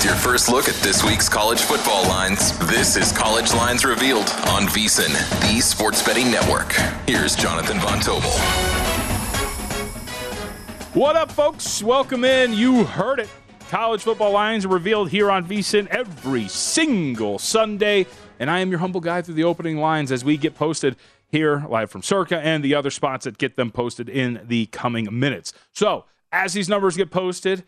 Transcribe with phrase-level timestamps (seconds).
[0.00, 4.30] With your first look at this week's college football lines, this is College Lines Revealed
[4.48, 6.72] on VSIN, the sports betting network.
[7.06, 8.32] Here's Jonathan Von Tobel.
[10.94, 11.82] What up, folks?
[11.82, 12.54] Welcome in.
[12.54, 13.28] You heard it.
[13.68, 18.06] College football lines are revealed here on VSIN every single Sunday.
[18.38, 20.96] And I am your humble guide through the opening lines as we get posted
[21.28, 25.08] here live from Circa and the other spots that get them posted in the coming
[25.10, 25.52] minutes.
[25.74, 27.64] So, as these numbers get posted,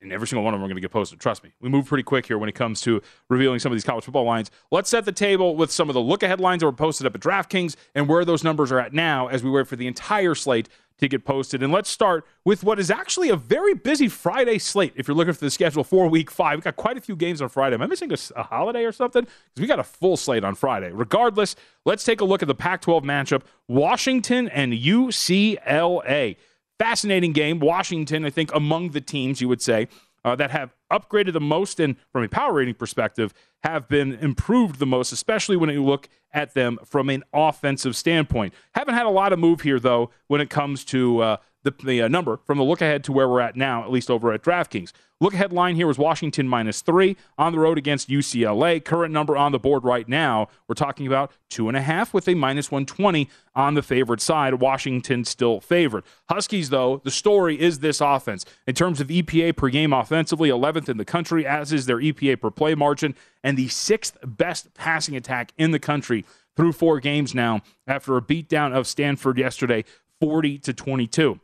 [0.00, 1.18] and every single one of them are going to get posted.
[1.18, 1.52] Trust me.
[1.60, 4.24] We move pretty quick here when it comes to revealing some of these college football
[4.24, 4.50] lines.
[4.70, 7.14] Let's set the table with some of the look ahead lines that were posted up
[7.14, 10.34] at DraftKings and where those numbers are at now as we wait for the entire
[10.34, 11.62] slate to get posted.
[11.62, 14.92] And let's start with what is actually a very busy Friday slate.
[14.96, 17.40] If you're looking for the schedule for week five, we got quite a few games
[17.40, 17.74] on Friday.
[17.74, 19.22] Am I missing a, a holiday or something?
[19.22, 20.90] Because we got a full slate on Friday.
[20.92, 21.54] Regardless,
[21.84, 26.36] let's take a look at the Pac 12 matchup Washington and UCLA.
[26.78, 27.58] Fascinating game.
[27.58, 29.88] Washington, I think, among the teams, you would say,
[30.24, 34.78] uh, that have upgraded the most and from a power rating perspective have been improved
[34.78, 38.52] the most, especially when you look at them from an offensive standpoint.
[38.72, 42.02] Haven't had a lot of move here, though, when it comes to uh, the, the
[42.02, 44.42] uh, number from the look ahead to where we're at now, at least over at
[44.42, 44.92] DraftKings.
[45.20, 48.84] Look ahead line here was Washington minus three on the road against UCLA.
[48.84, 52.28] Current number on the board right now, we're talking about two and a half with
[52.28, 54.54] a minus 120 on the favorite side.
[54.54, 56.04] Washington still favored.
[56.28, 58.44] Huskies, though, the story is this offense.
[58.68, 62.40] In terms of EPA per game offensively, 11th in the country, as is their EPA
[62.40, 66.24] per play margin, and the sixth best passing attack in the country
[66.56, 69.84] through four games now after a beatdown of Stanford yesterday,
[70.20, 71.40] 40 to 22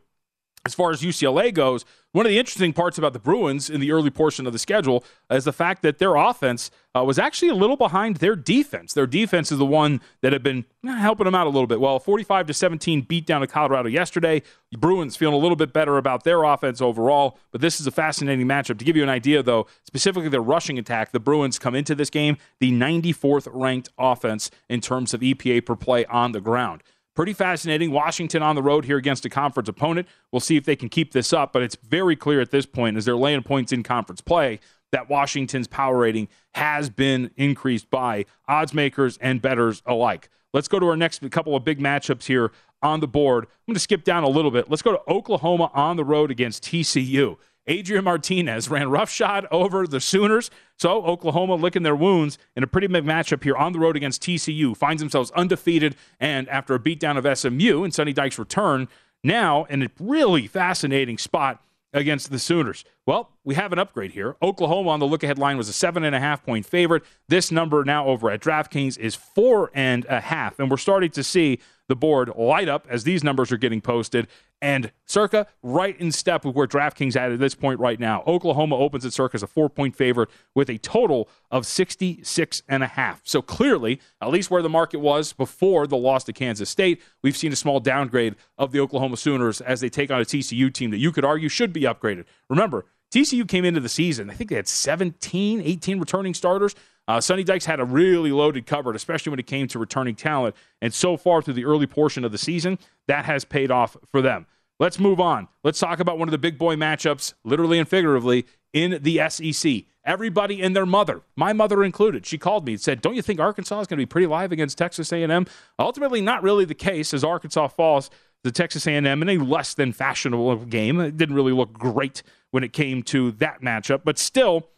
[0.65, 3.91] as far as UCLA goes, one of the interesting parts about the Bruins in the
[3.91, 7.55] early portion of the schedule is the fact that their offense uh, was actually a
[7.55, 8.93] little behind their defense.
[8.93, 11.81] Their defense is the one that had been eh, helping them out a little bit.
[11.81, 14.41] Well, 45 to 17 beat down to Colorado yesterday.
[14.71, 17.91] The Bruins feeling a little bit better about their offense overall, but this is a
[17.91, 18.79] fascinating matchup.
[18.79, 22.09] To give you an idea, though, specifically their rushing attack, the Bruins come into this
[22.09, 26.81] game the 94th ranked offense in terms of EPA per play on the ground.
[27.15, 27.91] Pretty fascinating.
[27.91, 30.07] Washington on the road here against a conference opponent.
[30.33, 32.97] We'll see if they can keep this up, but it's very clear at this point
[32.97, 34.59] as they're laying points in conference play
[34.91, 40.29] that Washington's power rating has been increased by odds makers and bettors alike.
[40.53, 42.51] Let's go to our next couple of big matchups here
[42.81, 43.45] on the board.
[43.45, 44.69] I'm going to skip down a little bit.
[44.69, 47.37] Let's go to Oklahoma on the road against TCU.
[47.67, 50.51] Adrian Martinez ran roughshod over the Sooners.
[50.77, 54.21] So Oklahoma licking their wounds in a pretty big matchup here on the road against
[54.21, 54.75] TCU.
[54.77, 58.87] Finds themselves undefeated, and after a beatdown of SMU and Sonny Dykes' return,
[59.23, 61.63] now in a really fascinating spot
[61.93, 62.83] against the Sooners.
[63.07, 64.35] Well, we have an upgrade here.
[64.41, 67.03] Oklahoma on the look ahead line was a seven and a half point favorite.
[67.29, 70.59] This number now over at DraftKings is four and a half.
[70.59, 74.27] And we're starting to see the board light up as these numbers are getting posted.
[74.59, 78.23] And circa right in step with where DraftKings at at this point right now.
[78.25, 82.81] Oklahoma opens at circa as a four point favorite with a total of 66 and
[82.81, 83.21] a half.
[83.23, 87.37] So clearly, at least where the market was before the loss to Kansas State, we've
[87.37, 90.89] seen a small downgrade of the Oklahoma Sooners as they take on a TCU team
[90.89, 92.25] that you could argue should be upgraded.
[92.49, 92.85] Remember,
[93.15, 96.75] TCU came into the season, I think they had 17, 18 returning starters.
[97.07, 100.53] Uh, Sonny Dykes had a really loaded cupboard, especially when it came to returning talent.
[100.81, 102.77] And so far through the early portion of the season,
[103.07, 104.47] that has paid off for them.
[104.81, 105.47] Let's move on.
[105.63, 109.83] Let's talk about one of the big boy matchups, literally and figuratively, in the SEC.
[110.03, 113.39] Everybody and their mother, my mother included, she called me and said, "Don't you think
[113.39, 115.45] Arkansas is going to be pretty live against Texas A&M?"
[115.79, 118.09] Ultimately, not really the case, as Arkansas falls
[118.43, 120.99] to Texas A&M in a less than fashionable game.
[120.99, 122.21] It didn't really look great
[122.55, 124.69] when it came to that matchup, but still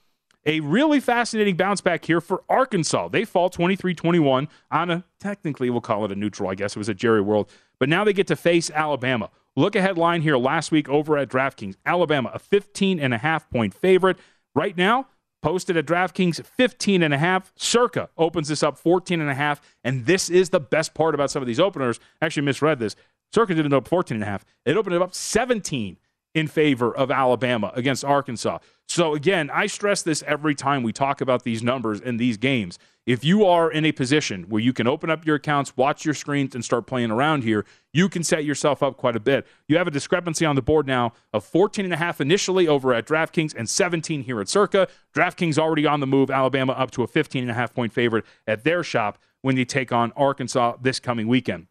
[0.47, 3.07] a really fascinating bounce back here for Arkansas.
[3.09, 6.79] They fall 23 21 on a, technically, we'll call it a neutral, I guess it
[6.79, 7.51] was at Jerry World.
[7.79, 9.29] But now they get to face Alabama.
[9.55, 11.75] Look ahead line here last week over at DraftKings.
[11.85, 14.17] Alabama, a 15 and a half point favorite.
[14.55, 15.05] Right now,
[15.43, 17.53] posted at DraftKings 15 and a half.
[17.57, 19.61] Circa opens this up 14 and a half.
[19.83, 21.99] And this is the best part about some of these openers.
[22.23, 22.95] Actually misread this.
[23.31, 24.43] Circa didn't open up 14 and a half.
[24.65, 25.97] It opened it up 17
[26.37, 28.59] in favor of Alabama against Arkansas.
[28.87, 32.77] So, again, I stress this every time we talk about these numbers in these games.
[33.07, 36.13] If you are in a position where you can open up your accounts, watch your
[36.13, 39.47] screens, and start playing around here, you can set yourself up quite a bit.
[39.67, 42.93] You have a discrepancy on the board now of 14 and a half initially over
[42.93, 44.87] at DraftKings and 17 here at Circa.
[45.15, 46.29] DraftKings already on the move.
[46.29, 49.65] Alabama up to a 15 and a half point favorite at their shop when they
[49.65, 51.65] take on Arkansas this coming weekend.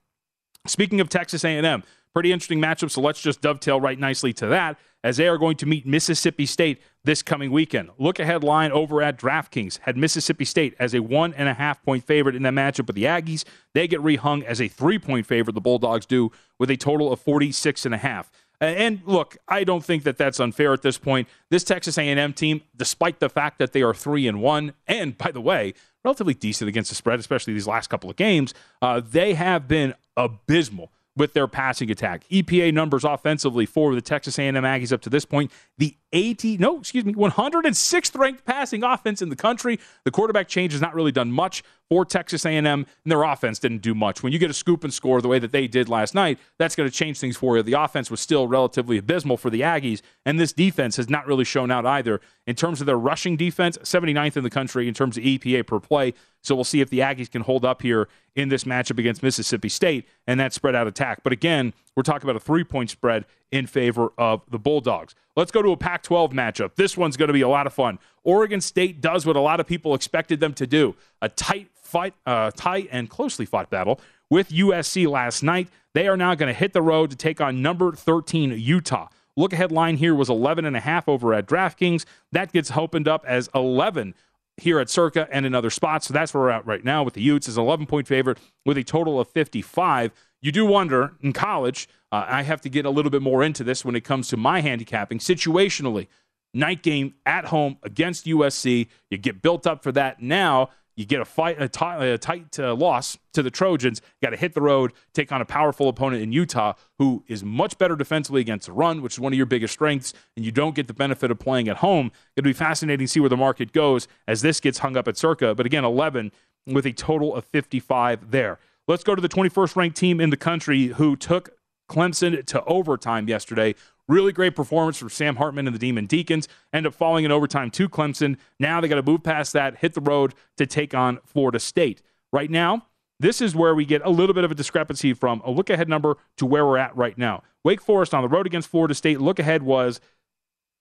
[0.67, 1.85] Speaking of Texas A&M,
[2.17, 2.91] pretty interesting matchup.
[2.91, 6.47] So let's just dovetail right nicely to that as they are going to meet Mississippi
[6.47, 7.91] State this coming weekend.
[7.99, 11.83] Look ahead line over at DraftKings had Mississippi State as a one and a half
[11.83, 13.45] point favorite in that matchup with the Aggies.
[13.75, 15.53] They get rehung as a three point favorite.
[15.53, 18.31] The Bulldogs do with a total of 46 and a half.
[18.63, 21.29] And look, I don't think that that's unfair at this point.
[21.51, 25.33] This Texas A&M team, despite the fact that they are three and one, and by
[25.33, 29.35] the way, relatively decent against the spread, especially these last couple of games, uh, they
[29.35, 32.25] have been abysmal with their passing attack.
[32.31, 36.79] EPA numbers offensively for the Texas A&M Aggies up to this point, the 80 no,
[36.79, 39.79] excuse me, 106th ranked passing offense in the country.
[40.05, 43.83] The quarterback change has not really done much for Texas A&M, and their offense didn't
[43.83, 44.23] do much.
[44.23, 46.75] When you get a scoop and score the way that they did last night, that's
[46.75, 47.63] going to change things for you.
[47.63, 51.45] The offense was still relatively abysmal for the Aggies, and this defense has not really
[51.45, 52.21] shown out either.
[52.47, 55.79] In terms of their rushing defense, 79th in the country in terms of EPA per
[55.79, 56.15] play.
[56.43, 59.69] So we'll see if the Aggies can hold up here in this matchup against Mississippi
[59.69, 61.23] State and that spread out attack.
[61.25, 65.15] But again, we're talking about a three point spread in favor of the Bulldogs.
[65.35, 66.77] Let's go to a Pac 12 matchup.
[66.77, 67.99] This one's going to be a lot of fun.
[68.23, 72.15] Oregon State does what a lot of people expected them to do a tight fight,
[72.27, 74.01] uh, tight and closely fought battle
[74.31, 75.69] with USC last night.
[75.95, 79.09] They are now going to hit the road to take on number 13 Utah.
[79.37, 82.05] Look ahead line here was 11 and a half over at DraftKings.
[82.33, 84.15] That gets opened up as 11
[84.57, 86.07] here at Circa and in other spots.
[86.07, 88.79] So that's where we're at right now with the Utes is 11 point favorite with
[88.79, 90.13] a total of 55.
[90.47, 93.65] You do wonder in college, uh, I have to get a little bit more into
[93.65, 96.07] this when it comes to my handicapping situationally.
[96.55, 98.87] Night game at home against USC.
[99.11, 100.23] You get built up for that.
[100.23, 104.01] Now you get a fight, a, t- a tight uh, loss to the Trojans.
[104.23, 107.77] Got to hit the road, take on a powerful opponent in Utah, who is much
[107.77, 110.15] better defensively against the run, which is one of your biggest strengths.
[110.37, 112.13] And you don't get the benefit of playing at home.
[112.37, 115.17] It'll be fascinating to see where the market goes as this gets hung up at
[115.17, 115.57] Circa.
[115.57, 116.31] But again, 11
[116.69, 118.61] with a total of 55 there.
[118.89, 121.51] Let's go to the 21st ranked team in the country who took
[121.91, 123.75] Clemson to overtime yesterday.
[124.09, 126.47] Really great performance from Sam Hartman and the Demon Deacons.
[126.73, 128.37] End up falling in overtime to Clemson.
[128.61, 132.01] Now they got to move past that, hit the road to take on Florida State.
[132.33, 132.87] Right now,
[133.19, 135.89] this is where we get a little bit of a discrepancy from a look ahead
[135.89, 137.43] number to where we're at right now.
[137.65, 139.21] Wake Forest on the road against Florida State.
[139.21, 140.01] Look ahead was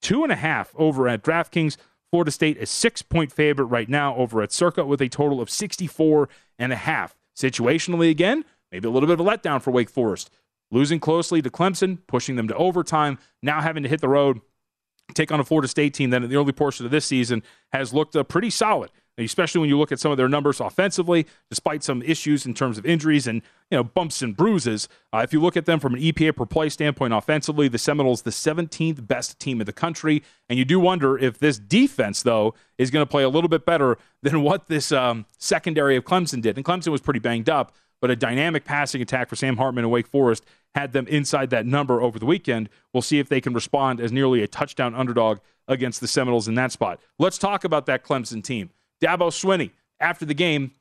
[0.03, 1.77] two and a half over at DraftKings.
[2.12, 5.50] Florida State is six point favorite right now over at Circa with a total of
[5.50, 7.15] 64 and a half.
[7.36, 10.30] Situationally, again, maybe a little bit of a letdown for Wake Forest
[10.72, 14.42] losing closely to Clemson, pushing them to overtime, now having to hit the road,
[15.13, 17.94] take on a Florida State team that in the early portion of this season has
[17.94, 18.92] looked uh, pretty solid.
[19.17, 22.77] Especially when you look at some of their numbers offensively, despite some issues in terms
[22.77, 23.41] of injuries and
[23.72, 24.89] you know bumps and bruises.
[25.13, 28.24] Uh, if you look at them from an EPA per play standpoint offensively, the Seminoles
[28.24, 32.53] the 17th best team in the country, and you do wonder if this defense though
[32.77, 36.41] is going to play a little bit better than what this um, secondary of Clemson
[36.41, 36.57] did.
[36.57, 39.91] And Clemson was pretty banged up, but a dynamic passing attack for Sam Hartman and
[39.91, 40.43] Wake Forest
[40.75, 42.69] had them inside that number over the weekend.
[42.93, 46.55] We'll see if they can respond as nearly a touchdown underdog against the Seminoles in
[46.55, 47.00] that spot.
[47.17, 48.72] Let's talk about that Clemson team.
[49.02, 50.72] Dabo Swinney, after the game,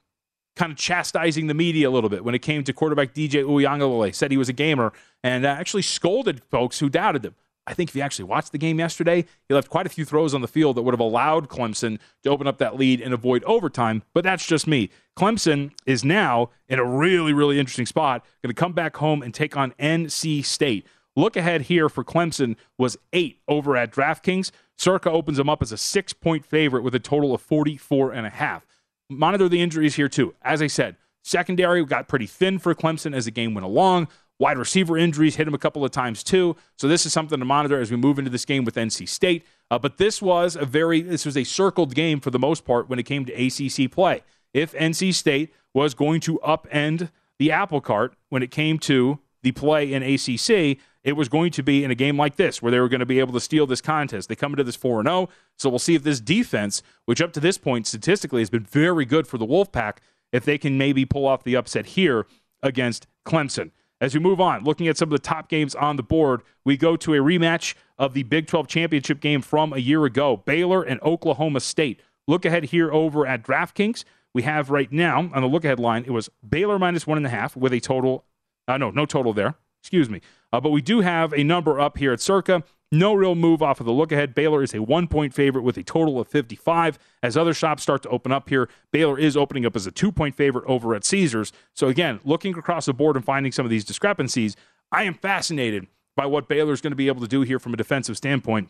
[0.57, 4.15] kind of chastising the media a little bit when it came to quarterback DJ Uiagalelei,
[4.15, 4.93] said he was a gamer
[5.23, 7.35] and uh, actually scolded folks who doubted him.
[7.67, 10.35] I think if you actually watched the game yesterday, he left quite a few throws
[10.35, 13.43] on the field that would have allowed Clemson to open up that lead and avoid
[13.45, 14.03] overtime.
[14.13, 14.91] But that's just me.
[15.17, 18.25] Clemson is now in a really, really interesting spot.
[18.43, 20.87] Going to come back home and take on NC State.
[21.17, 24.51] Look ahead here for Clemson was eight over at DraftKings.
[24.79, 28.27] Circa opens them up as a six point favorite with a total of 44 and
[28.27, 28.67] a half.
[29.09, 30.35] Monitor the injuries here too.
[30.43, 34.09] As I said, secondary got pretty thin for Clemson as the game went along.
[34.41, 36.57] Wide receiver injuries hit him a couple of times too.
[36.77, 39.45] So this is something to monitor as we move into this game with NC State.
[39.71, 42.89] Uh, but this was a very this was a circled game for the most part
[42.89, 44.23] when it came to ACC play.
[44.53, 49.53] If NC State was going to upend the apple cart when it came to the
[49.53, 52.81] play in ACC, it was going to be in a game like this where they
[52.81, 54.29] were going to be able to steal this contest.
[54.29, 55.29] They come into this 4 0.
[55.59, 59.05] So we'll see if this defense, which up to this point statistically has been very
[59.05, 59.99] good for the Wolfpack,
[60.33, 62.27] if they can maybe pull off the upset here
[62.63, 63.71] against Clemson.
[64.01, 66.77] As we move on, looking at some of the top games on the board, we
[66.77, 70.83] go to a rematch of the Big 12 championship game from a year ago Baylor
[70.83, 72.01] and Oklahoma State.
[72.27, 74.05] Look ahead here over at DraftKings.
[74.33, 77.27] We have right now on the look ahead line, it was Baylor minus one and
[77.27, 78.25] a half with a total,
[78.67, 80.21] uh, no, no total there, excuse me.
[80.55, 82.63] Uh, but we do have a number up here at Circa.
[82.93, 84.37] No real move off of the look ahead.
[84.37, 86.97] Baylor is a one point favorite with a total of 55.
[87.25, 90.13] As other shops start to open up here, Baylor is opening up as a two
[90.13, 91.53] point favorite over at Caesars.
[91.75, 94.55] So, again, looking across the board and finding some of these discrepancies,
[94.93, 97.75] I am fascinated by what Baylor is going to be able to do here from
[97.75, 98.69] a defensive standpoint.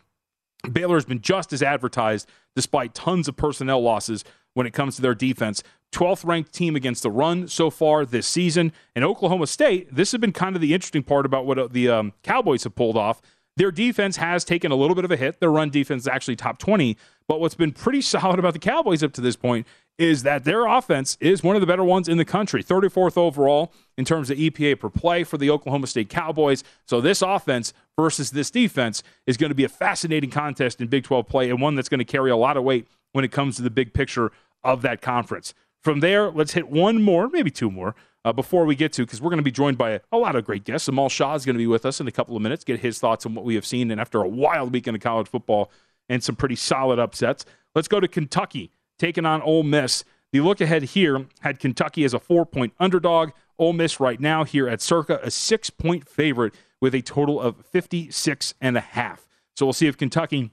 [0.73, 2.27] Baylor has been just as advertised
[2.57, 4.25] despite tons of personnel losses
[4.55, 5.63] when it comes to their defense.
[5.95, 8.73] 12th ranked team against the run so far this season.
[8.95, 11.89] And Oklahoma State, this has been kind of the interesting part about what uh, the
[11.89, 13.23] um, Cowboys have pulled off.
[13.57, 15.39] Their defense has taken a little bit of a hit.
[15.39, 16.97] Their run defense is actually top 20.
[17.29, 20.67] But what's been pretty solid about the Cowboys up to this point is that their
[20.67, 22.65] offense is one of the better ones in the country.
[22.65, 26.65] 34th overall in terms of EPA per play for the Oklahoma State Cowboys.
[26.85, 31.05] So this offense versus this defense is going to be a fascinating contest in Big
[31.05, 33.55] 12 play and one that's going to carry a lot of weight when it comes
[33.57, 34.33] to the big picture
[34.65, 35.55] of that conference.
[35.85, 39.21] From there, let's hit one more, maybe two more, uh, before we get to, because
[39.21, 40.89] we're going to be joined by a, lot of great guests.
[40.89, 42.99] Amal Shaw is going to be with us in a couple of minutes, get his
[42.99, 43.91] thoughts on what we have seen.
[43.91, 45.71] And after a wild weekend of college football
[46.09, 50.05] and some pretty solid upsets, let's go to Kentucky taking on Ole Miss.
[50.33, 53.33] The look ahead here had Kentucky as a four point underdog.
[53.59, 57.65] Ole Miss right now here at circa a six point favorite with a total of
[57.67, 59.29] 56 and a half.
[59.55, 60.51] So we'll see if Kentucky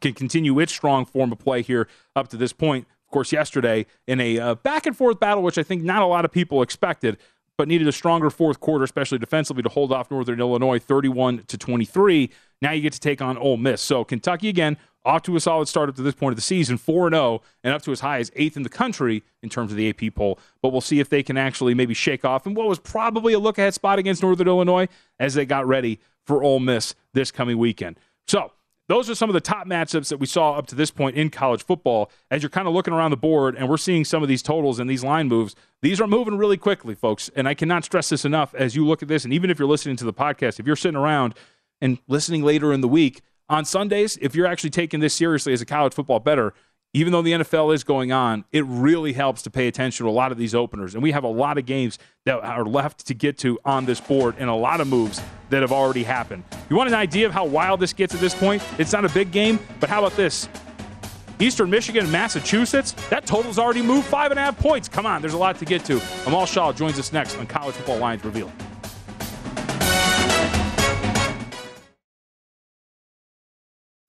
[0.00, 3.86] can continue its strong form of play here up to this point of course, yesterday
[4.06, 6.60] in a uh, back and forth battle, which I think not a lot of people
[6.60, 7.18] expected,
[7.56, 11.56] but needed a stronger fourth quarter, especially defensively, to hold off Northern Illinois 31 to
[11.56, 12.30] 23.
[12.60, 13.80] Now you get to take on Ole Miss.
[13.80, 16.76] So Kentucky again off to a solid start up to this point of the season,
[16.76, 19.76] 4 0, and up to as high as eighth in the country in terms of
[19.76, 20.38] the AP poll.
[20.60, 23.38] But we'll see if they can actually maybe shake off and what was probably a
[23.38, 24.88] look ahead spot against Northern Illinois
[25.20, 28.00] as they got ready for Ole Miss this coming weekend.
[28.26, 28.50] So
[28.88, 31.30] those are some of the top matchups that we saw up to this point in
[31.30, 32.10] college football.
[32.30, 34.78] As you're kind of looking around the board and we're seeing some of these totals
[34.78, 37.30] and these line moves, these are moving really quickly, folks.
[37.34, 39.24] And I cannot stress this enough as you look at this.
[39.24, 41.34] And even if you're listening to the podcast, if you're sitting around
[41.80, 45.60] and listening later in the week, on Sundays, if you're actually taking this seriously as
[45.60, 46.52] a college football bettor,
[46.92, 50.12] even though the NFL is going on, it really helps to pay attention to a
[50.12, 50.94] lot of these openers.
[50.94, 54.00] And we have a lot of games that are left to get to on this
[54.00, 56.42] board and a lot of moves that have already happened.
[56.70, 58.62] You want an idea of how wild this gets at this point?
[58.78, 60.48] It's not a big game, but how about this?
[61.38, 64.88] Eastern Michigan, Massachusetts, that total's already moved five and a half points.
[64.88, 66.00] Come on, there's a lot to get to.
[66.26, 68.52] Amal Shaw joins us next on College Football Lines Revealed.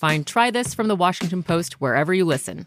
[0.00, 2.66] Find Try This from the Washington Post wherever you listen.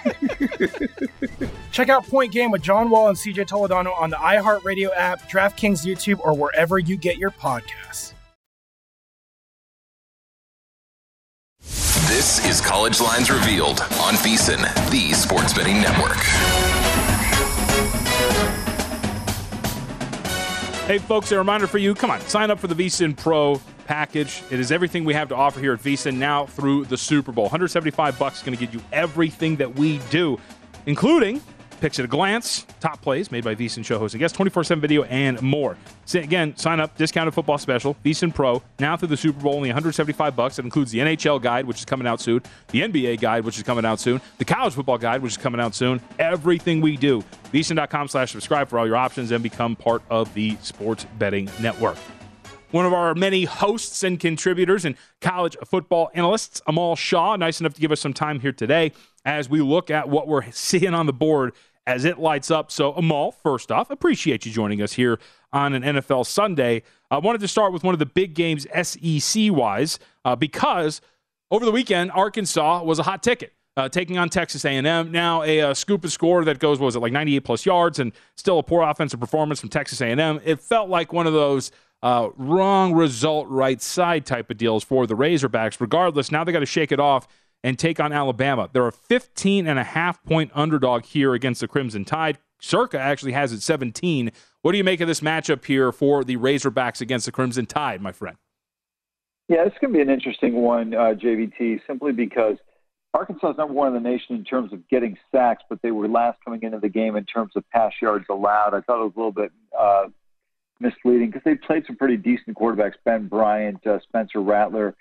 [1.71, 5.85] Check out Point Game with John Wall and CJ Toledano on the iHeartRadio app, DraftKings
[5.85, 8.13] YouTube, or wherever you get your podcasts.
[12.07, 16.70] This is College Lines Revealed on VSIN, the sports betting network.
[20.87, 24.43] Hey, folks, a reminder for you come on, sign up for the VSIN Pro package.
[24.49, 27.45] It is everything we have to offer here at VSIN now through the Super Bowl.
[27.45, 30.39] 175 bucks is going to get you everything that we do,
[30.87, 31.39] including
[31.81, 34.79] picks at a glance, top plays made by VSIN show hosts and guests, 24 7
[34.79, 35.75] video, and more.
[36.13, 40.35] Again, sign up, discounted football special, VSIN Pro, now through the Super Bowl, only 175
[40.35, 40.59] bucks.
[40.59, 43.63] It includes the NHL guide, which is coming out soon, the NBA guide, which is
[43.63, 45.99] coming out soon, the college football guide, which is coming out soon.
[46.19, 47.23] Everything we do.
[47.51, 51.97] VSIN.com slash subscribe for all your options and become part of the sports betting network
[52.71, 57.73] one of our many hosts and contributors and college football analysts, Amal Shaw, nice enough
[57.73, 58.93] to give us some time here today
[59.25, 61.53] as we look at what we're seeing on the board
[61.87, 62.71] as it lights up.
[62.71, 65.19] So, Amal, first off, appreciate you joining us here
[65.51, 66.83] on an NFL Sunday.
[67.09, 71.01] I wanted to start with one of the big games SEC wise uh, because
[71.49, 73.53] over the weekend, Arkansas was a hot ticket.
[73.77, 75.11] Uh, taking on Texas A&M.
[75.13, 77.99] Now a, uh scoop and score that goes what was it like 98 plus yards
[77.99, 80.41] and still a poor offensive performance from Texas A&M.
[80.43, 81.71] It felt like one of those
[82.03, 85.79] uh, wrong result, right side type of deals for the Razorbacks.
[85.79, 87.27] Regardless, now they got to shake it off
[87.63, 88.69] and take on Alabama.
[88.71, 92.37] They're a 15 and a half point underdog here against the Crimson Tide.
[92.59, 94.31] Circa actually has it 17.
[94.61, 98.01] What do you make of this matchup here for the Razorbacks against the Crimson Tide,
[98.01, 98.37] my friend?
[99.47, 102.57] Yeah, it's going to be an interesting one, uh, JVT, simply because
[103.13, 106.07] Arkansas is number one in the nation in terms of getting sacks, but they were
[106.07, 108.73] last coming into the game in terms of pass yards allowed.
[108.73, 110.05] I thought it was a little bit uh,
[110.79, 114.95] misleading because they played some pretty decent quarterbacks, Ben Bryant, uh, Spencer Rattler.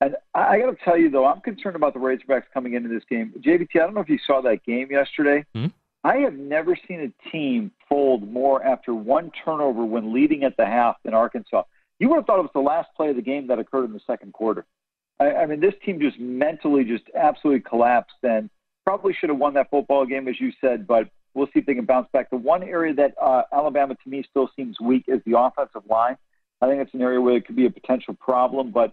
[0.00, 2.88] And I, I got to tell you, though, I'm concerned about the Razorbacks coming into
[2.88, 3.32] this game.
[3.40, 5.44] JVT, I don't know if you saw that game yesterday.
[5.54, 5.72] Mhm.
[6.04, 10.64] I have never seen a team fold more after one turnover when leading at the
[10.64, 11.64] half than Arkansas.
[11.98, 13.92] You would have thought it was the last play of the game that occurred in
[13.92, 14.66] the second quarter.
[15.18, 18.50] I, I mean, this team just mentally just absolutely collapsed and
[18.84, 21.74] probably should have won that football game, as you said, but we'll see if they
[21.74, 22.30] can bounce back.
[22.30, 26.16] The one area that uh, Alabama, to me, still seems weak is the offensive line.
[26.60, 28.92] I think it's an area where it could be a potential problem, but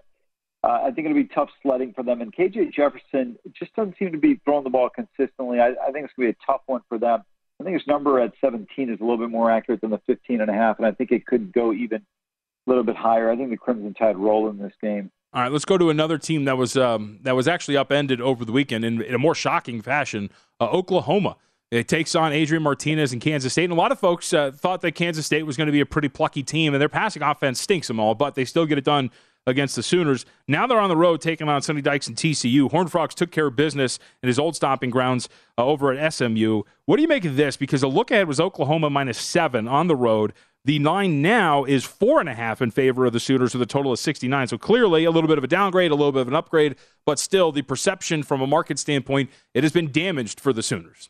[0.63, 2.21] uh, I think it'll be tough sledding for them.
[2.21, 5.59] And KJ Jefferson just doesn't seem to be throwing the ball consistently.
[5.59, 7.23] I, I think it's going to be a tough one for them.
[7.59, 10.41] I think his number at 17 is a little bit more accurate than the 15
[10.41, 13.29] and a half, and I think it could go even a little bit higher.
[13.29, 15.11] I think the Crimson Tide roll in this game.
[15.33, 18.45] All right, let's go to another team that was um, that was actually upended over
[18.45, 20.29] the weekend in, in a more shocking fashion.
[20.59, 21.37] Uh, Oklahoma.
[21.71, 23.63] It takes on Adrian Martinez in Kansas State.
[23.63, 25.87] And a lot of folks uh, thought that Kansas State was going to be a
[25.87, 28.83] pretty plucky team, and their passing offense stinks them all, but they still get it
[28.83, 29.09] done
[29.45, 30.25] against the Sooners.
[30.47, 32.71] Now they're on the road taking on Sonny Dykes and TCU.
[32.71, 36.63] Horned Frogs took care of business in his old stomping grounds uh, over at SMU.
[36.85, 37.57] What do you make of this?
[37.57, 40.33] Because the look ahead was Oklahoma minus seven on the road.
[40.65, 43.65] The line now is four and a half in favor of the Sooners with a
[43.65, 44.47] total of 69.
[44.47, 47.19] So clearly a little bit of a downgrade, a little bit of an upgrade, but
[47.19, 51.09] still the perception from a market standpoint, it has been damaged for the Sooners.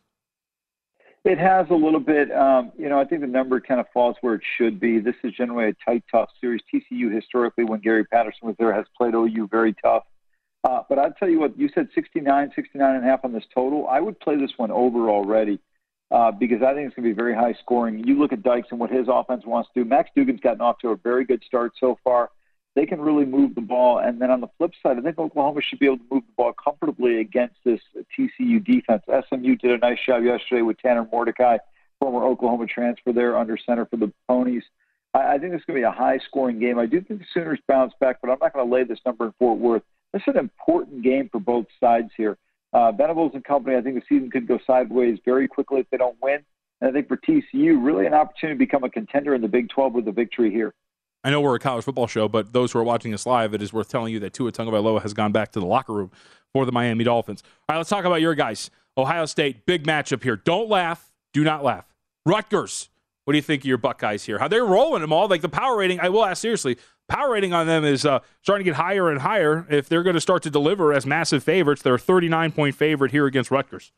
[1.25, 2.31] It has a little bit.
[2.31, 4.99] Um, you know, I think the number kind of falls where it should be.
[4.99, 6.61] This is generally a tight, tough series.
[6.73, 10.03] TCU historically, when Gary Patterson was there, has played OU very tough.
[10.65, 13.45] Uh, but I'll tell you what, you said 69, 69 and a half on this
[13.53, 13.87] total.
[13.87, 15.59] I would play this one over already.
[16.13, 18.03] uh, because I think it's going to be very high scoring.
[18.05, 19.89] You look at Dykes and what his offense wants to do.
[19.89, 22.29] Max Duggan's gotten off to a very good start so far.
[22.75, 23.99] They can really move the ball.
[23.99, 26.33] And then on the flip side, I think Oklahoma should be able to move the
[26.35, 27.79] ball comfortably against this
[28.17, 29.03] TCU defense.
[29.29, 31.57] SMU did a nice job yesterday with Tanner Mordecai,
[31.99, 34.63] former Oklahoma transfer there under center for the Ponies.
[35.13, 36.79] I, I think it's going to be a high scoring game.
[36.79, 39.25] I do think the Sooners bounce back, but I'm not going to lay this number
[39.25, 39.83] in Fort Worth.
[40.11, 42.37] This is an important game for both sides here.
[42.73, 45.97] Uh, Venables and company, I think the season could go sideways very quickly if they
[45.97, 46.39] don't win.
[46.81, 49.69] And I think for TCU, really an opportunity to become a contender in the Big
[49.69, 50.73] 12 with a victory here.
[51.23, 53.61] I know we're a college football show, but those who are watching us live, it
[53.61, 56.11] is worth telling you that Tua Tagovailoa has gone back to the locker room
[56.51, 57.43] for the Miami Dolphins.
[57.67, 58.69] All right, let's talk about your guys.
[58.97, 60.35] Ohio State, big matchup here.
[60.35, 61.11] Don't laugh.
[61.31, 61.85] Do not laugh.
[62.25, 62.89] Rutgers.
[63.23, 64.37] What do you think of your Buckeyes here?
[64.37, 65.27] How they're rolling them all?
[65.29, 66.77] Like the power rating, I will ask seriously.
[67.07, 69.65] Power rating on them is uh, starting to get higher and higher.
[69.69, 73.11] If they're going to start to deliver as massive favorites, they're a 39 point favorite
[73.11, 73.93] here against Rutgers.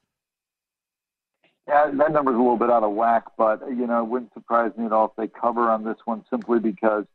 [1.68, 4.72] Yeah, that number's a little bit out of whack, but you know, it wouldn't surprise
[4.78, 7.06] me at all if they cover on this one simply because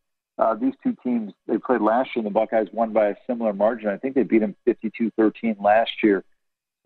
[0.41, 3.53] uh, these two teams they played last year, and the Buckeyes won by a similar
[3.53, 3.89] margin.
[3.89, 6.25] I think they beat them 52-13 last year.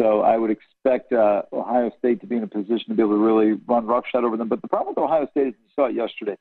[0.00, 3.12] So I would expect uh, Ohio State to be in a position to be able
[3.12, 4.48] to really run roughshod over them.
[4.48, 6.36] But the problem with Ohio State is you saw it yesterday.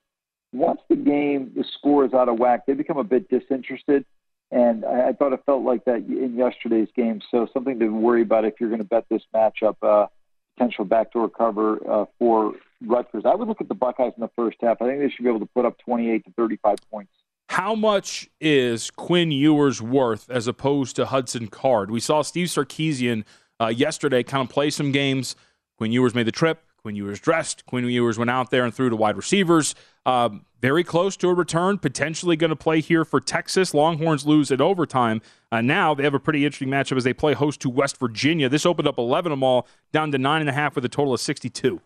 [0.53, 4.05] Once the game, the score is out of whack, they become a bit disinterested.
[4.49, 7.21] And I, I thought it felt like that in yesterday's game.
[7.29, 9.75] So something to worry about if you're going to bet this matchup.
[9.83, 10.07] Uh,
[10.55, 12.53] potential backdoor cover uh, for
[12.85, 13.23] Rutgers.
[13.25, 14.81] I would look at the Buckeyes in the first half.
[14.81, 17.11] I think they should be able to put up 28 to 35 points.
[17.49, 21.91] How much is Quinn Ewers worth as opposed to Hudson Card?
[21.91, 23.25] We saw Steve Sarkisian
[23.59, 25.35] uh, yesterday kind of play some games.
[25.77, 26.63] Quinn Ewers made the trip.
[26.77, 27.65] Quinn Ewers dressed.
[27.65, 29.73] Quinn Ewers went out there and threw to wide receivers.
[30.05, 33.73] Um, very close to a return, potentially going to play here for Texas.
[33.73, 35.21] Longhorns lose at overtime.
[35.51, 38.49] Uh, now they have a pretty interesting matchup as they play host to West Virginia.
[38.49, 41.79] This opened up 11 of them all, down to 9.5 with a total of 62.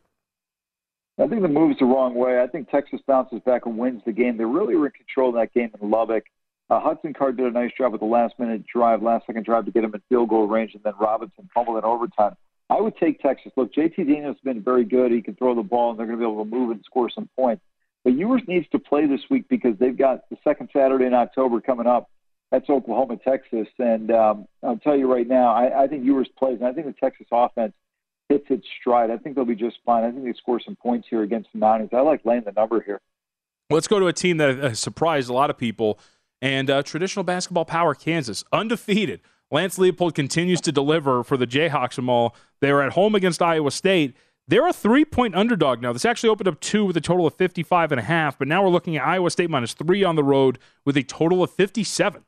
[1.20, 2.42] I think the move's the wrong way.
[2.42, 4.38] I think Texas bounces back and wins the game.
[4.38, 6.24] They really were in control of that game in Lubbock.
[6.70, 9.66] Uh, Hudson Card did a nice job with the last minute drive, last second drive
[9.66, 12.36] to get him in field goal range, and then Robinson fumbled in overtime.
[12.70, 13.54] I would take Texas.
[13.56, 15.12] Look, JT Daniels has been very good.
[15.12, 17.10] He can throw the ball, and they're going to be able to move and score
[17.10, 17.64] some points.
[18.04, 21.62] But Ewers needs to play this week because they've got the second Saturday in October
[21.62, 22.10] coming up.
[22.52, 23.68] That's Oklahoma, Texas.
[23.80, 26.88] And um, I'll tell you right now, I, I think Ewers plays, and I think
[26.88, 27.74] the Texas offense
[28.30, 29.12] hits its stride.
[29.12, 30.04] I think they'll be just fine.
[30.04, 31.90] I think they score some points here against the Niners.
[31.94, 33.02] I like laying the number here.
[33.70, 36.00] Let's go to a team that has surprised a lot of people
[36.42, 39.22] and uh, traditional basketball power, Kansas, undefeated.
[39.50, 42.36] Lance Leipold continues to deliver for the Jayhawks from all.
[42.60, 44.16] They were at home against Iowa State.
[44.48, 45.94] They're a three point underdog now.
[45.94, 48.64] This actually opened up two with a total of 55 and a half, but now
[48.64, 52.24] we're looking at Iowa State minus three on the road with a total of 57.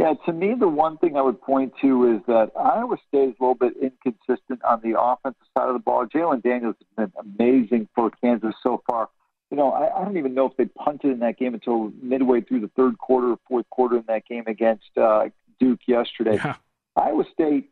[0.00, 3.34] Yeah, to me, the one thing I would point to is that Iowa State is
[3.38, 6.06] a little bit inconsistent on the offensive side of the ball.
[6.06, 9.10] Jalon Daniels has been amazing for Kansas so far.
[9.50, 12.40] You know, I, I don't even know if they punted in that game until midway
[12.40, 16.36] through the third quarter or fourth quarter in that game against uh, Duke yesterday.
[16.36, 16.54] Yeah.
[16.96, 17.68] Iowa State,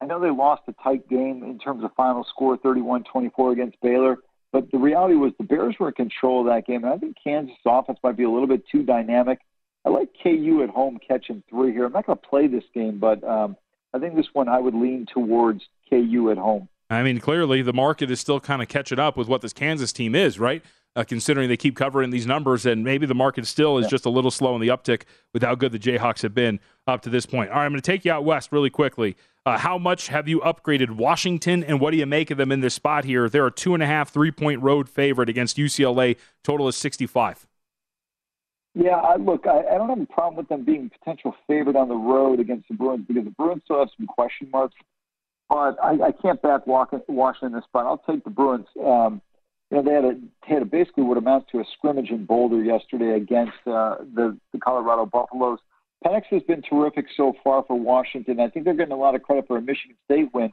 [0.00, 4.18] I know they lost a tight game in terms of final score, 31-24 against Baylor.
[4.50, 6.82] But the reality was the Bears were in control of that game.
[6.82, 9.38] And I think Kansas' offense might be a little bit too dynamic.
[9.84, 11.84] I like KU at home catching three here.
[11.86, 13.56] I'm not going to play this game, but um,
[13.92, 16.68] I think this one I would lean towards KU at home.
[16.90, 19.92] I mean, clearly the market is still kind of catching up with what this Kansas
[19.92, 20.62] team is, right?
[20.94, 23.90] Uh, considering they keep covering these numbers, and maybe the market still is Yeah.
[23.90, 27.00] just a little slow in the uptick with how good the Jayhawks have been up
[27.02, 27.48] to this point.
[27.50, 29.16] All right, I'm going to take you out west really quickly.
[29.46, 32.60] Uh, how much have you upgraded Washington, and what do you make of them in
[32.60, 33.28] this spot here?
[33.30, 36.16] They're a two and a half, three point road favorite against UCLA.
[36.44, 37.46] Total is 65.
[38.74, 41.88] Yeah, I, look, I, I don't have a problem with them being potential favorite on
[41.88, 44.74] the road against the Bruins because the Bruins still have some question marks.
[45.48, 47.84] But I, I can't back Washington in this spot.
[47.84, 48.66] I'll take the Bruins.
[48.82, 49.20] Um,
[49.70, 52.24] you know, they had a they had a basically what amounts to a scrimmage in
[52.24, 55.58] Boulder yesterday against uh, the the Colorado Buffaloes.
[56.04, 58.40] Penix has been terrific so far for Washington.
[58.40, 60.52] I think they're getting a lot of credit for a Michigan State win.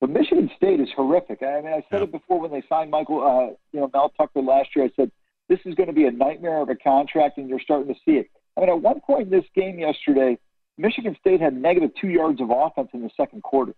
[0.00, 1.42] But Michigan State is horrific.
[1.42, 4.42] I mean, I said it before when they signed Michael, uh, you know, Mel Tucker
[4.42, 4.84] last year.
[4.84, 5.10] I said
[5.48, 8.16] this is going to be a nightmare of a contract, and you're starting to see
[8.16, 8.30] it.
[8.56, 10.38] I mean, at one point in this game yesterday,
[10.78, 13.74] Michigan State had negative two yards of offense in the second quarter.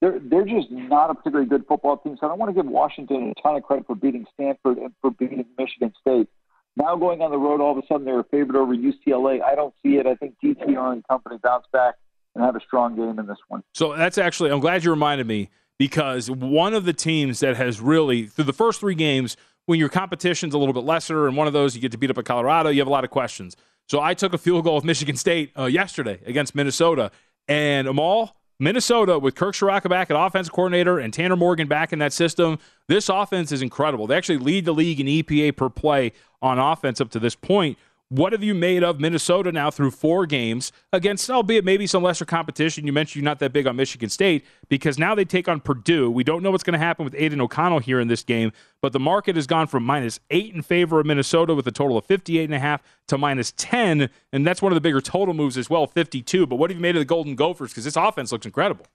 [0.00, 2.16] They're they're just not a particularly good football team.
[2.20, 4.92] So I don't want to give Washington a ton of credit for beating Stanford and
[5.00, 6.28] for beating Michigan State.
[6.76, 9.42] Now going on the road, all of a sudden they're a favorite over UCLA.
[9.42, 10.06] I don't see it.
[10.06, 11.96] I think DTR and company bounce back
[12.36, 13.64] and have a strong game in this one.
[13.74, 17.80] So that's actually, I'm glad you reminded me because one of the teams that has
[17.80, 19.36] really, through the first three games,
[19.68, 22.08] when your competition's a little bit lesser, and one of those you get to beat
[22.08, 23.54] up at Colorado, you have a lot of questions.
[23.86, 27.10] So I took a field goal with Michigan State uh, yesterday against Minnesota,
[27.48, 31.98] and Amal, Minnesota, with Kirk Ciarrocca back at offensive coordinator and Tanner Morgan back in
[31.98, 34.06] that system, this offense is incredible.
[34.06, 37.76] They actually lead the league in EPA per play on offense up to this point.
[38.10, 42.24] What have you made of Minnesota now through four games against, albeit maybe some lesser
[42.24, 42.86] competition?
[42.86, 46.10] You mentioned you're not that big on Michigan State because now they take on Purdue.
[46.10, 48.94] We don't know what's going to happen with Aidan O'Connell here in this game, but
[48.94, 52.06] the market has gone from minus eight in favor of Minnesota with a total of
[52.06, 55.58] 58 and a half to minus 10, and that's one of the bigger total moves
[55.58, 56.46] as well, 52.
[56.46, 57.72] But what have you made of the Golden Gophers?
[57.72, 58.86] Because this offense looks incredible.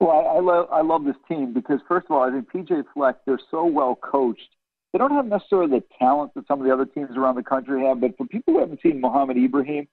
[0.00, 2.84] Well, I, I love I love this team because first of all, I think PJ
[2.92, 4.50] Fleck they're so well coached
[4.92, 7.84] they don't have necessarily the talent that some of the other teams around the country
[7.86, 8.00] have.
[8.00, 9.88] But for people who haven't seen Mohamed Ibrahim,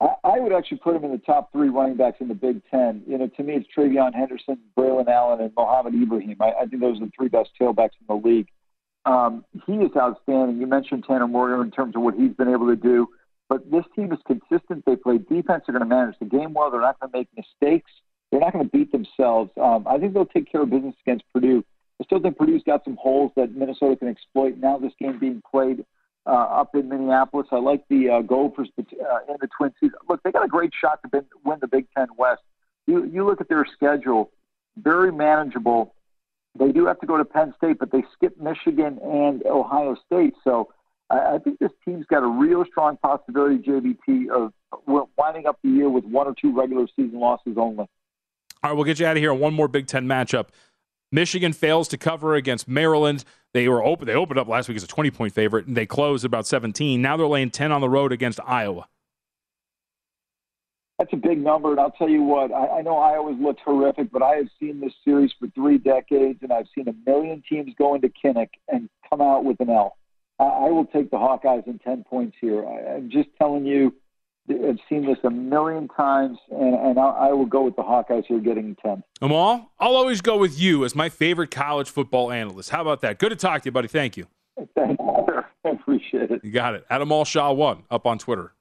[0.00, 2.62] I, I would actually put him in the top three running backs in the Big
[2.70, 3.02] Ten.
[3.06, 6.36] You know, to me, it's TreVeyon Henderson, Braylon Allen, and Mohamed Ibrahim.
[6.40, 8.48] I, I think those are the three best tailbacks in the league.
[9.04, 10.60] Um, he is outstanding.
[10.60, 13.08] You mentioned Tanner Morgan in terms of what he's been able to do.
[13.48, 14.84] But this team is consistent.
[14.84, 15.64] They play defense.
[15.66, 16.70] They're going to manage the game well.
[16.70, 17.90] They're not going to make mistakes.
[18.30, 19.50] They're not going to beat themselves.
[19.60, 21.64] Um, I think they'll take care of business against Purdue.
[22.00, 24.56] I still think Purdue's got some holes that Minnesota can exploit.
[24.58, 25.84] Now this game being played
[26.26, 29.96] uh, up in Minneapolis, I like the uh, Gophers uh, in the Twin Cities.
[30.08, 32.42] Look, they got a great shot to win the Big Ten West.
[32.86, 34.30] You you look at their schedule,
[34.76, 35.94] very manageable.
[36.58, 40.34] They do have to go to Penn State, but they skip Michigan and Ohio State.
[40.44, 40.72] So
[41.10, 44.52] I, I think this team's got a real strong possibility, JVT, of
[45.16, 47.88] winding up the year with one or two regular season losses only.
[48.62, 50.48] All right, we'll get you out of here on one more Big Ten matchup.
[51.10, 53.24] Michigan fails to cover against Maryland.
[53.54, 54.06] They were open.
[54.06, 57.00] They opened up last week as a 20 point favorite, and they closed about 17.
[57.00, 58.86] Now they're laying 10 on the road against Iowa.
[60.98, 62.52] That's a big number, and I'll tell you what.
[62.52, 66.40] I, I know Iowa's looked horrific, but I have seen this series for three decades,
[66.42, 69.96] and I've seen a million teams go into Kinnick and come out with an L.
[70.40, 72.66] I, I will take the Hawkeyes in 10 points here.
[72.66, 73.94] I, I'm just telling you
[74.50, 78.24] I've seen this a million times, and, and I, I will go with the Hawkeyes
[78.26, 79.02] here getting 10.
[79.20, 82.70] Amal, I'll always go with you as my favorite college football analyst.
[82.70, 83.18] How about that?
[83.18, 83.88] Good to talk to you, buddy.
[83.88, 84.26] Thank you.
[84.74, 85.24] Thank you.
[85.64, 86.44] I appreciate it.
[86.44, 86.86] You got it.
[86.88, 88.54] Adam Shaw1 up on Twitter.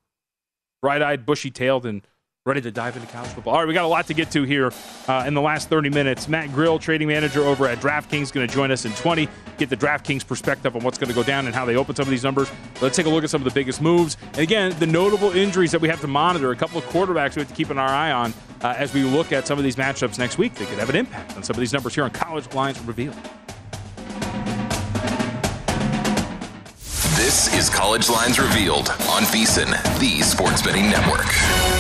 [0.81, 2.05] Bright eyed, bushy tailed, and
[2.47, 3.53] ready to dive into college football.
[3.53, 4.71] All right, we got a lot to get to here
[5.07, 6.27] uh, in the last 30 minutes.
[6.27, 9.27] Matt Grill, trading manager over at DraftKings, going to join us in 20.
[9.57, 12.03] Get the DraftKings perspective on what's going to go down and how they open some
[12.03, 12.49] of these numbers.
[12.81, 14.17] Let's take a look at some of the biggest moves.
[14.33, 16.51] And again, the notable injuries that we have to monitor.
[16.51, 19.33] A couple of quarterbacks we have to keep an eye on uh, as we look
[19.33, 20.55] at some of these matchups next week.
[20.55, 23.15] They could have an impact on some of these numbers here on College Lines Revealed.
[27.17, 31.76] This is College Lines Revealed on VSIN, the Sports Betting Network.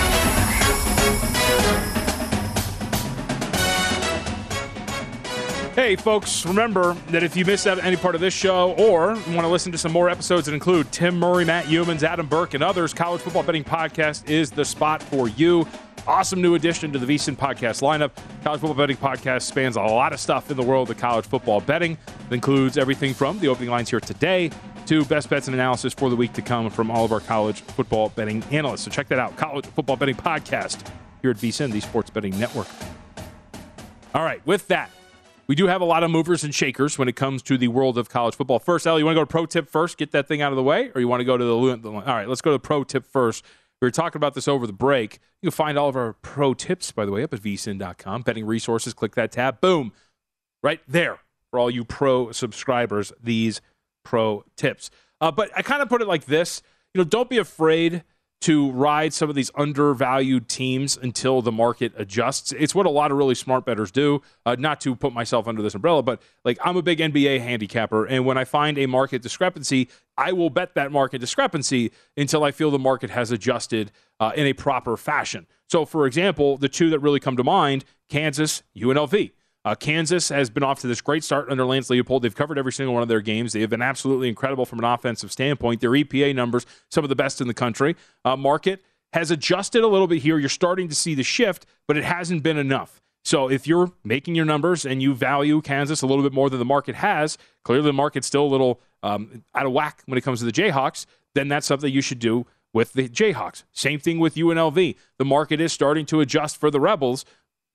[5.77, 9.41] Hey, folks, remember that if you missed out any part of this show or want
[9.41, 12.63] to listen to some more episodes that include Tim Murray, Matt Youmans, Adam Burke, and
[12.63, 15.67] others, College Football Betting Podcast is the spot for you.
[16.07, 18.09] Awesome new addition to the VSIN podcast lineup.
[18.43, 21.61] College Football Betting Podcast spans a lot of stuff in the world of college football
[21.61, 21.91] betting.
[21.91, 24.49] It includes everything from the opening lines here today
[24.87, 27.61] to best bets and analysis for the week to come from all of our college
[27.61, 28.81] football betting analysts.
[28.81, 30.89] So check that out, College Football Betting Podcast
[31.21, 32.67] here at VSIN, the Sports Betting Network.
[34.15, 34.89] All right, with that,
[35.47, 37.97] we do have a lot of movers and shakers when it comes to the world
[37.97, 38.59] of college football.
[38.59, 40.55] First, Ellie, you want to go to pro tip first, get that thing out of
[40.55, 42.27] the way, or you want to go to the, all right?
[42.27, 43.45] Let's go to the pro tip first.
[43.81, 45.19] We were talking about this over the break.
[45.41, 48.23] You can find all of our pro tips, by the way, up at vsin.com.
[48.23, 49.61] Betting resources, click that tab.
[49.61, 49.93] Boom.
[50.63, 51.19] Right there
[51.51, 53.61] for all you pro subscribers, these
[54.03, 54.89] pro tips.
[55.21, 56.61] Uh, but I kind of put it like this
[56.97, 58.03] you know, don't be afraid
[58.41, 62.51] to ride some of these undervalued teams until the market adjusts.
[62.51, 64.21] It's what a lot of really smart bettors do.
[64.45, 68.05] Uh, not to put myself under this umbrella, but like I'm a big NBA handicapper,
[68.05, 72.51] and when I find a market discrepancy, I will bet that market discrepancy until I
[72.51, 75.47] feel the market has adjusted uh, in a proper fashion.
[75.69, 79.31] So, for example, the two that really come to mind Kansas, UNLV.
[79.67, 82.21] Uh, Kansas has been off to this great start under Lance Leipold.
[82.21, 83.51] They've covered every single one of their games.
[83.51, 85.81] They have been absolutely incredible from an offensive standpoint.
[85.81, 87.97] Their EPA numbers, some of the best in the country.
[88.23, 90.39] Uh, market has adjusted a little bit here.
[90.39, 93.01] You're starting to see the shift, but it hasn't been enough.
[93.25, 96.59] So if you're making your numbers and you value Kansas a little bit more than
[96.59, 100.21] the market has, clearly the market's still a little um, out of whack when it
[100.21, 103.63] comes to the Jayhawks, then that's something you should do with the Jayhawks.
[103.73, 104.95] Same thing with UNLV.
[105.17, 107.25] The market is starting to adjust for the Rebels,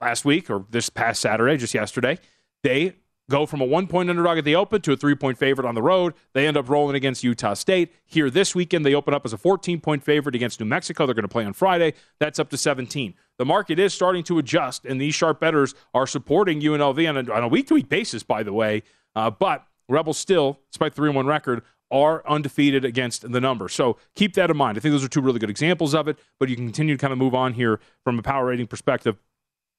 [0.03, 2.19] last week or this past Saturday, just yesterday,
[2.63, 2.95] they
[3.31, 5.75] go from a one point underdog at the Open to a three point favorite on
[5.75, 6.13] the road.
[6.35, 7.93] They end up rolling against Utah State.
[8.05, 11.07] Here this weekend, they open up as a 14 point favorite against New Mexico.
[11.07, 11.95] They're going to play on Friday.
[12.19, 13.15] That's up to 17.
[13.39, 17.49] The market is starting to adjust, and these sharp bettors are supporting UNLV on a
[17.49, 18.83] week to week basis, by the way.
[19.15, 23.69] Uh, but Rebels still, despite 3 1 record, are undefeated against the number.
[23.69, 24.79] So keep that in mind.
[24.79, 27.01] I think those are two really good examples of it, but you can continue to
[27.01, 29.19] kind of move on here from a power rating perspective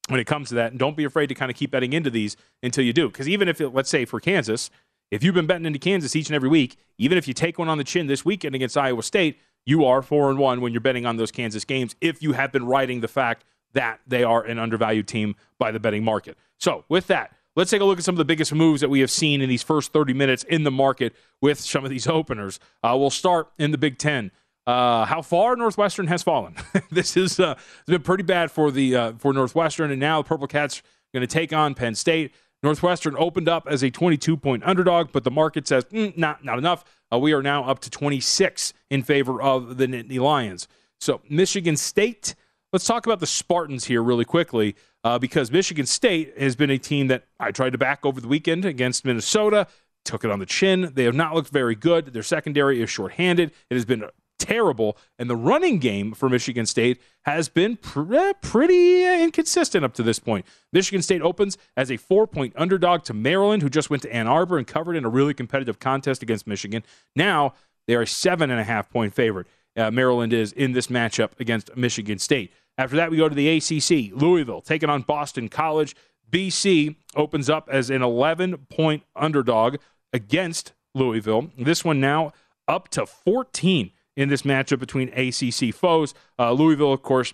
[0.10, 0.72] when it comes to that.
[0.72, 3.08] And don't be afraid to kind of keep betting into these until you do.
[3.08, 4.70] Because even if, it, let's say, for Kansas,
[5.12, 7.70] if you've been betting into Kansas each and every week, even if you take one
[7.70, 10.82] on the chin this weekend against Iowa State, you are four and one when you're
[10.82, 11.96] betting on those Kansas games.
[12.02, 15.80] If you have been riding the fact that they are an undervalued team by the
[15.80, 16.38] betting market.
[16.58, 19.00] So with that, let's take a look at some of the biggest moves that we
[19.00, 22.60] have seen in these first 30 minutes in the market with some of these openers.
[22.84, 24.32] Uh, we'll start in the Big Ten.
[24.66, 26.56] Uh, how far Northwestern has fallen.
[26.92, 30.28] this is uh, it's been pretty bad for the uh, for Northwestern, and now the
[30.28, 32.34] Purple Cats are going to take on Penn State.
[32.62, 36.58] Northwestern opened up as a 22 point underdog, but the market says mm, not not
[36.58, 36.86] enough.
[37.12, 40.68] Uh, we are now up to 26 in favor of the Nittany Lions.
[41.00, 42.36] So Michigan State.
[42.72, 46.80] Let's talk about the Spartans here really quickly, uh, because Michigan State has been a
[46.80, 49.68] team that I tried to back over the weekend against Minnesota.
[50.06, 50.92] Took it on the chin.
[50.96, 52.14] They have not looked very good.
[52.14, 53.52] Their secondary is shorthanded.
[53.70, 54.06] It has been
[54.44, 54.98] terrible.
[55.18, 59.94] And the running game for Michigan State has been pr- eh, pretty uh, inconsistent up
[59.94, 60.46] to this point.
[60.74, 64.28] Michigan State opens as a four point underdog to Maryland, who just went to Ann
[64.28, 66.84] Arbor and covered in a really competitive contest against Michigan.
[67.16, 67.54] Now
[67.88, 69.48] they are a seven and a half point favorite.
[69.78, 72.52] Uh, Maryland is in this matchup against Michigan State.
[72.78, 74.14] After that, we go to the ACC.
[74.14, 75.96] Louisville taking on Boston College.
[76.30, 79.78] BC opens up as an 11 point underdog
[80.12, 81.50] against Louisville.
[81.58, 82.34] This one now
[82.68, 86.14] up to 14 in this matchup between ACC foes.
[86.38, 87.34] Uh, Louisville, of course,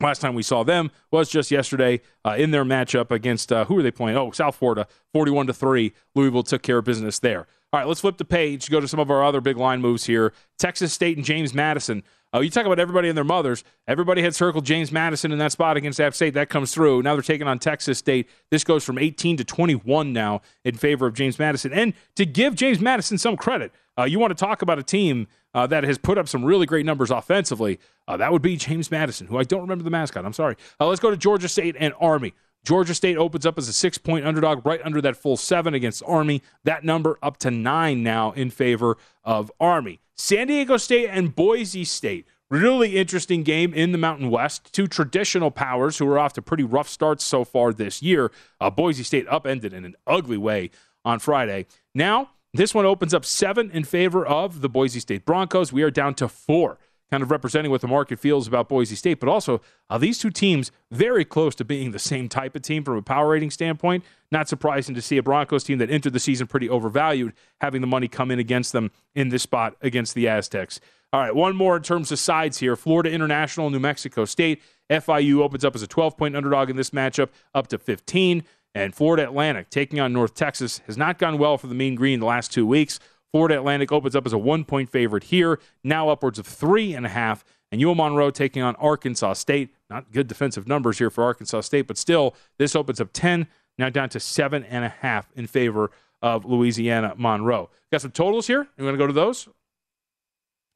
[0.00, 3.78] last time we saw them was just yesterday uh, in their matchup against uh, who
[3.78, 4.16] are they playing?
[4.16, 5.92] Oh, South Florida, 41 to 3.
[6.14, 7.46] Louisville took care of business there.
[7.72, 10.06] All right, let's flip the page, go to some of our other big line moves
[10.06, 10.32] here.
[10.58, 12.02] Texas State and James Madison.
[12.34, 13.64] Uh, you talk about everybody and their mothers.
[13.86, 16.34] Everybody had circled James Madison in that spot against App State.
[16.34, 17.02] That comes through.
[17.02, 18.28] Now they're taking on Texas State.
[18.50, 21.72] This goes from 18 to 21 now in favor of James Madison.
[21.72, 25.26] And to give James Madison some credit, uh, you want to talk about a team
[25.54, 27.78] uh, that has put up some really great numbers offensively.
[28.06, 30.24] Uh, that would be James Madison, who I don't remember the mascot.
[30.24, 30.56] I'm sorry.
[30.80, 32.34] Uh, let's go to Georgia State and Army.
[32.64, 36.02] Georgia State opens up as a six point underdog, right under that full seven against
[36.06, 36.42] Army.
[36.64, 40.00] That number up to nine now in favor of Army.
[40.16, 42.26] San Diego State and Boise State.
[42.50, 44.72] Really interesting game in the Mountain West.
[44.72, 48.32] Two traditional powers who are off to pretty rough starts so far this year.
[48.60, 50.70] Uh, Boise State upended in an ugly way
[51.04, 51.66] on Friday.
[51.94, 55.72] Now, this one opens up seven in favor of the Boise State Broncos.
[55.72, 56.78] We are down to four,
[57.10, 59.20] kind of representing what the market feels about Boise State.
[59.20, 62.84] But also, uh, these two teams very close to being the same type of team
[62.84, 64.04] from a power rating standpoint.
[64.30, 67.86] Not surprising to see a Broncos team that entered the season pretty overvalued, having the
[67.86, 70.80] money come in against them in this spot against the Aztecs.
[71.12, 72.76] All right, one more in terms of sides here.
[72.76, 74.62] Florida International, New Mexico State.
[74.90, 78.44] FIU opens up as a 12 point underdog in this matchup, up to 15.
[78.78, 82.20] And Florida Atlantic taking on North Texas has not gone well for the Mean Green
[82.20, 82.98] the last two weeks.
[83.32, 87.04] Florida Atlantic opens up as a one point favorite here, now upwards of three and
[87.04, 87.44] a half.
[87.70, 89.74] And UL Monroe taking on Arkansas State.
[89.90, 93.90] Not good defensive numbers here for Arkansas State, but still, this opens up 10, now
[93.90, 95.90] down to seven and a half in favor
[96.22, 97.68] of Louisiana Monroe.
[97.92, 98.66] Got some totals here.
[98.78, 99.48] You want to go to those?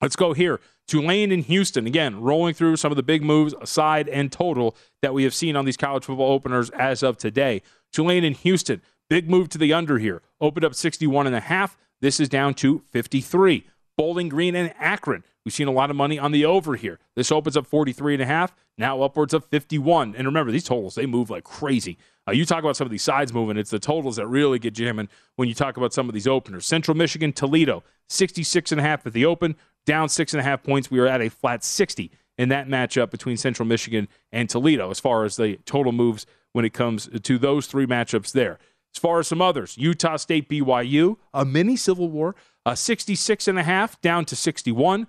[0.03, 0.61] Let's go here.
[0.89, 5.15] Tulane and Houston, again, rolling through some of the big moves aside and total that
[5.15, 7.63] we have seen on these college football openers as of today.
[7.93, 10.21] Tulane and Houston, big move to the under here.
[10.41, 11.77] Opened up 61 and a half.
[12.01, 13.65] This is down to 53.
[13.97, 15.23] Bowling Green and Akron.
[15.45, 16.99] We've seen a lot of money on the over here.
[17.15, 20.15] This opens up 43 and a half, now upwards of 51.
[20.17, 21.99] And remember, these totals, they move like crazy.
[22.27, 24.75] Uh, you talk about some of these sides moving, it's the totals that really get
[24.75, 26.67] jamming when you talk about some of these openers.
[26.67, 30.63] Central Michigan, Toledo, 66 and a half at the open, down six and a half
[30.63, 30.91] points.
[30.91, 35.01] We are at a flat 60 in that matchup between Central Michigan and Toledo as
[35.01, 38.59] far as the total moves when it comes to those three matchups there.
[38.95, 42.35] As far as some others, Utah State BYU, a mini civil war,
[42.67, 45.07] a 66 and a half down to 61.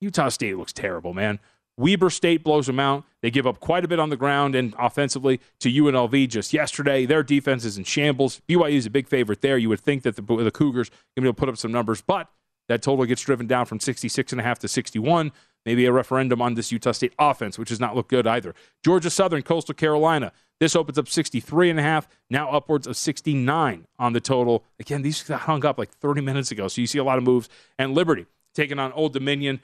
[0.00, 1.38] Utah State looks terrible, man.
[1.76, 3.04] Weber State blows them out.
[3.22, 7.06] They give up quite a bit on the ground and offensively to UNLV just yesterday.
[7.06, 8.40] Their defense is in shambles.
[8.48, 9.56] BYU is a big favorite there.
[9.56, 12.28] You would think that the, the Cougars able to put up some numbers, but
[12.70, 15.32] that total gets driven down from 66 and a half to 61
[15.66, 18.54] maybe a referendum on this Utah State offense, which does not look good either.
[18.84, 20.32] Georgia Southern, Coastal Carolina.
[20.58, 24.64] This opens up 63 and a half, now upwards of 69 on the total.
[24.78, 27.48] Again, these hung up like 30 minutes ago, so you see a lot of moves.
[27.78, 29.60] And Liberty taking on Old Dominion,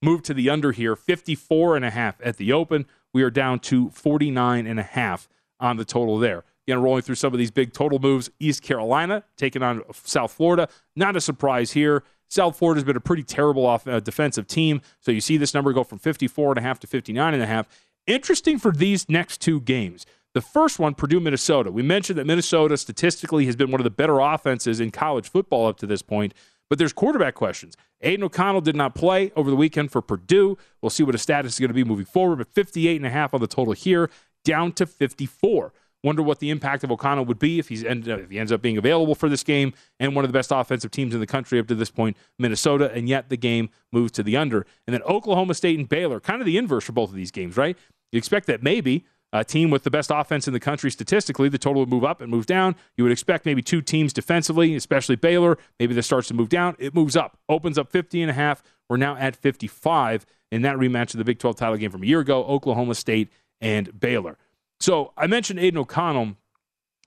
[0.00, 2.86] move to the under here, 54 and a half at the open.
[3.12, 5.28] We are down to 49 and a half
[5.60, 6.44] on the total there.
[6.66, 8.30] Again, rolling through some of these big total moves.
[8.38, 10.68] East Carolina taking on South Florida.
[10.94, 12.04] Not a surprise here.
[12.28, 14.80] South Florida has been a pretty terrible off, uh, defensive team.
[15.00, 17.66] So you see this number go from 54.5 to 59.5.
[18.06, 20.06] Interesting for these next two games.
[20.34, 21.72] The first one, Purdue, Minnesota.
[21.72, 25.66] We mentioned that Minnesota statistically has been one of the better offenses in college football
[25.66, 26.34] up to this point,
[26.68, 27.76] but there's quarterback questions.
[28.02, 30.58] Aidan O'Connell did not play over the weekend for Purdue.
[30.80, 33.46] We'll see what his status is going to be moving forward, but 58.5 on the
[33.46, 34.10] total here.
[34.44, 35.72] down to 54.
[36.04, 38.52] Wonder what the impact of O'Connell would be if, he's end, uh, if he ends
[38.52, 41.26] up being available for this game and one of the best offensive teams in the
[41.26, 44.64] country up to this point, Minnesota, and yet the game moves to the under.
[44.86, 47.56] And then Oklahoma State and Baylor, kind of the inverse for both of these games,
[47.56, 47.76] right?
[48.12, 51.58] You expect that maybe a team with the best offense in the country statistically, the
[51.58, 52.76] total would move up and move down.
[52.96, 55.58] You would expect maybe two teams defensively, especially Baylor.
[55.78, 56.76] Maybe this starts to move down.
[56.78, 58.62] It moves up, opens up 50 and a half.
[58.88, 62.06] We're now at 55 in that rematch of the Big 12 title game from a
[62.06, 63.30] year ago, Oklahoma State
[63.60, 64.38] and Baylor.
[64.80, 66.36] So I mentioned Aidan O'Connell,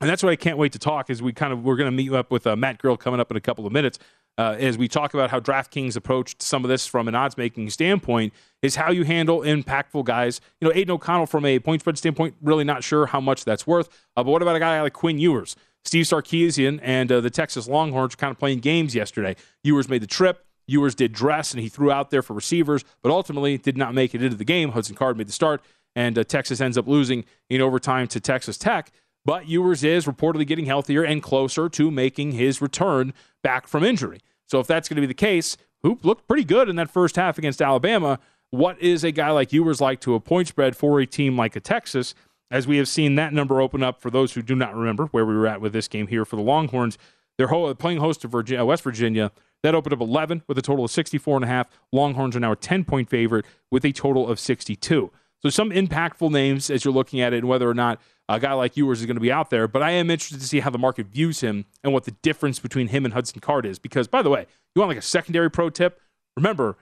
[0.02, 1.10] and that's why I can't wait to talk.
[1.10, 3.32] As we kind of we're going to meet up with uh, Matt Grill coming up
[3.32, 4.00] in a couple of minutes.
[4.38, 7.70] Uh, as we talk about how DraftKings approached some of this from an odds making
[7.70, 10.40] standpoint, is how you handle impactful guys.
[10.60, 13.68] You know, Aidan O'Connell from a point spread standpoint, really not sure how much that's
[13.68, 13.90] worth.
[14.16, 15.56] Uh, but what about a guy like Quinn Ewers?
[15.84, 19.36] Steve Sarkisian and uh, the Texas Longhorns kind of playing games yesterday.
[19.64, 20.46] Ewers made the trip.
[20.68, 24.16] Ewers did dress and he threw out there for receivers, but ultimately did not make
[24.16, 24.72] it into the game.
[24.72, 25.62] Hudson Card made the start
[25.96, 28.92] and uh, Texas ends up losing in overtime to Texas Tech.
[29.24, 33.14] But Ewers is reportedly getting healthier and closer to making his return
[33.44, 34.20] back from injury.
[34.48, 37.16] So if that's going to be the case, Hoop looked pretty good in that first
[37.16, 38.20] half against Alabama.
[38.50, 41.56] What is a guy like Ewers like to a point spread for a team like
[41.56, 42.14] a Texas?
[42.50, 45.26] As we have seen that number open up for those who do not remember where
[45.26, 46.98] we were at with this game here for the Longhorns.
[47.38, 49.32] They're playing host to Virginia, West Virginia.
[49.64, 51.68] That opened up 11 with a total of 64 and a half.
[51.92, 55.12] Longhorns are now a 10 point favorite with a total of 62.
[55.44, 58.54] So some impactful names as you're looking at it and whether or not a guy
[58.54, 59.68] like Ewers is going to be out there.
[59.68, 62.60] But I am interested to see how the market views him and what the difference
[62.60, 63.80] between him and Hudson Card is.
[63.80, 66.00] Because, by the way, you want like a secondary pro tip?
[66.38, 66.78] Remember,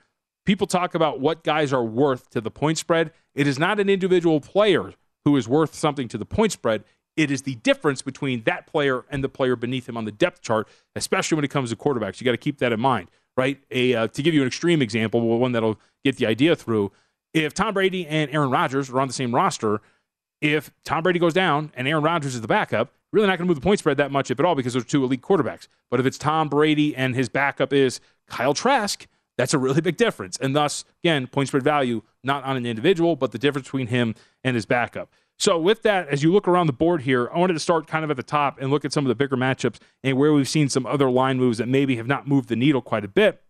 [0.46, 3.12] people talk about what guys are worth to the point spread.
[3.34, 4.94] It is not an individual player
[5.26, 6.84] who is worth something to the point spread.
[7.16, 10.42] It is the difference between that player and the player beneath him on the depth
[10.42, 12.22] chart, especially when it comes to quarterbacks.
[12.22, 13.60] You got to keep that in mind, right?
[13.72, 16.92] A uh, to give you an extreme example, one that'll get the idea through
[17.34, 19.82] if Tom Brady and Aaron Rodgers are on the same roster,
[20.42, 23.50] if Tom Brady goes down and Aaron Rodgers is the backup, really not going to
[23.50, 25.68] move the point spread that much, if at all, because they're two elite quarterbacks.
[25.90, 29.08] But if it's Tom Brady and his backup is Kyle Trask,
[29.38, 30.38] that's a really big difference.
[30.38, 34.16] And thus, again, point spread value, not on an individual, but the difference between him
[34.44, 35.12] and his backup.
[35.38, 38.04] So, with that, as you look around the board here, I wanted to start kind
[38.04, 40.50] of at the top and look at some of the bigger matchups and where we've
[40.50, 43.42] seen some other line moves that maybe have not moved the needle quite a bit.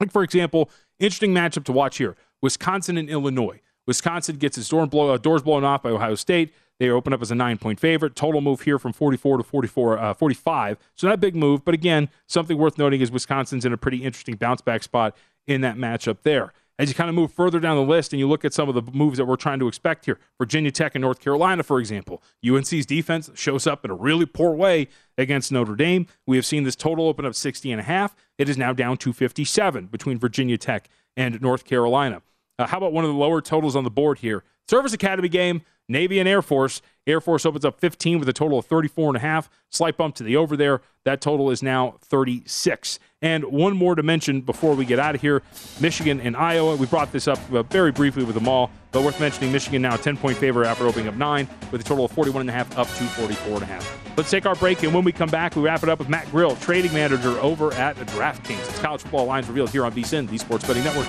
[0.00, 3.58] Like, for example, interesting matchup to watch here Wisconsin and Illinois.
[3.86, 6.52] Wisconsin gets its door blow, uh, doors blown off by Ohio State.
[6.78, 8.14] They open up as a nine point favorite.
[8.14, 10.76] Total move here from 44 to 44, uh, 45.
[10.94, 14.04] So not a big move, but again, something worth noting is Wisconsin's in a pretty
[14.04, 15.16] interesting bounce back spot
[15.46, 16.52] in that matchup there.
[16.78, 18.74] As you kind of move further down the list and you look at some of
[18.74, 22.22] the moves that we're trying to expect here, Virginia Tech and North Carolina, for example,
[22.46, 26.06] UNC's defense shows up in a really poor way against Notre Dame.
[26.26, 28.14] We have seen this total open up 60 and a half.
[28.36, 32.20] It is now down to 57 between Virginia Tech and North Carolina.
[32.58, 34.44] Uh, how about one of the lower totals on the board here?
[34.68, 36.80] Service Academy game, Navy and Air Force.
[37.06, 39.50] Air Force opens up 15 with a total of 34 and a half.
[39.70, 40.80] Slight bump to the over there.
[41.04, 42.98] That total is now 36.
[43.20, 45.42] And one more to mention before we get out of here
[45.80, 46.76] Michigan and Iowa.
[46.76, 49.96] We brought this up uh, very briefly with them all, but worth mentioning Michigan now
[49.96, 52.78] 10 point favorite after opening up nine with a total of 41 and a half
[52.78, 54.16] up to 44 and a half.
[54.16, 56.30] Let's take our break, and when we come back, we wrap it up with Matt
[56.30, 58.68] Grill, trading manager over at DraftKings.
[58.68, 61.08] It's college football lines revealed here on VSIN, the Sports Betting Network.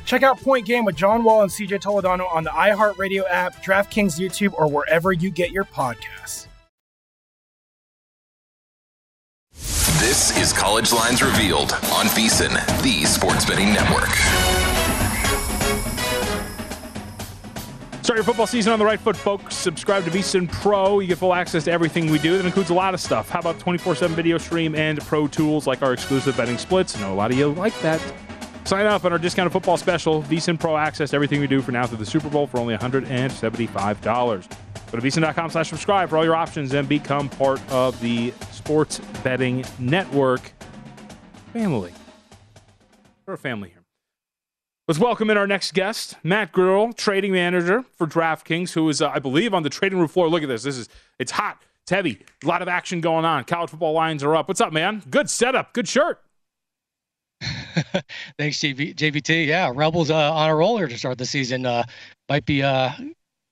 [0.11, 4.19] Check out Point Game with John Wall and CJ Toledano on the iHeartRadio app, DraftKings
[4.19, 6.47] YouTube, or wherever you get your podcasts.
[10.01, 12.51] This is College Lines Revealed on VSIN,
[12.83, 14.09] the Sports Betting Network.
[18.03, 19.55] Start your football season on the right foot, folks.
[19.55, 20.99] Subscribe to VSIN Pro.
[20.99, 22.35] You get full access to everything we do.
[22.35, 23.29] That includes a lot of stuff.
[23.29, 26.97] How about 24 7 video stream and pro tools like our exclusive betting splits?
[26.97, 28.01] I know a lot of you like that.
[28.65, 31.85] Sign up on our discounted football special, VSIN Pro access everything we do for now
[31.87, 34.49] through the Super Bowl for only $175.
[34.91, 38.99] Go to VSIN.com slash subscribe for all your options and become part of the sports
[39.23, 40.53] betting network
[41.53, 41.93] family.
[43.25, 43.83] We're a family here.
[44.87, 49.09] Let's welcome in our next guest, Matt Grill, trading manager for DraftKings, who is, uh,
[49.09, 50.27] I believe, on the trading room floor.
[50.27, 50.63] Look at this.
[50.63, 50.89] This is
[51.19, 51.61] it's hot.
[51.83, 52.19] It's heavy.
[52.43, 53.43] A lot of action going on.
[53.45, 54.47] College football lines are up.
[54.47, 55.01] What's up, man?
[55.09, 55.73] Good setup.
[55.73, 56.21] Good shirt.
[58.37, 59.47] Thanks, JV, JVT.
[59.47, 61.65] Yeah, Rebels uh, on a roll here to start the season.
[61.65, 61.83] Uh,
[62.29, 62.91] might be uh,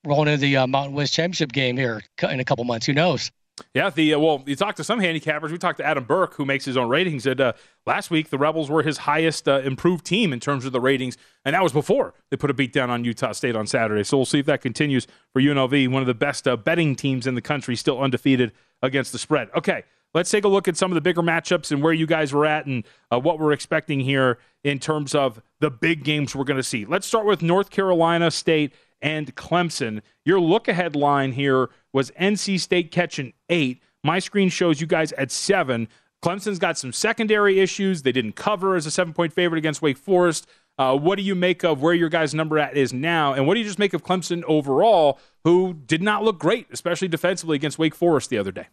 [0.04, 2.86] rolling into the uh, Mountain West Championship game here in a couple months.
[2.86, 3.30] Who knows?
[3.74, 5.50] Yeah, the uh, well, you talked to some handicappers.
[5.50, 7.24] We talked to Adam Burke, who makes his own ratings.
[7.24, 7.52] Said uh,
[7.84, 11.54] last week the Rebels were his highest improved team in terms of the ratings, and
[11.54, 14.04] that was before they put a beat down on Utah State on Saturday.
[14.04, 17.34] So we'll see if that continues for UNLV, one of the best betting teams in
[17.34, 19.50] the country, still undefeated against the spread.
[19.54, 19.84] Okay,
[20.14, 22.46] let's take a look at some of the bigger matchups and where you guys were
[22.46, 26.56] at and uh, what we're expecting here in terms of the big games we're going
[26.56, 26.84] to see.
[26.84, 30.02] Let's start with North Carolina State and Clemson.
[30.24, 33.82] Your look ahead line here was NC State catching eight.
[34.02, 35.88] My screen shows you guys at seven.
[36.22, 38.02] Clemson's got some secondary issues.
[38.02, 40.46] They didn't cover as a seven point favorite against Wake Forest.
[40.78, 43.34] Uh, what do you make of where your guys' number at is now?
[43.34, 47.08] And what do you just make of Clemson overall, who did not look great, especially
[47.08, 48.68] defensively against Wake Forest the other day?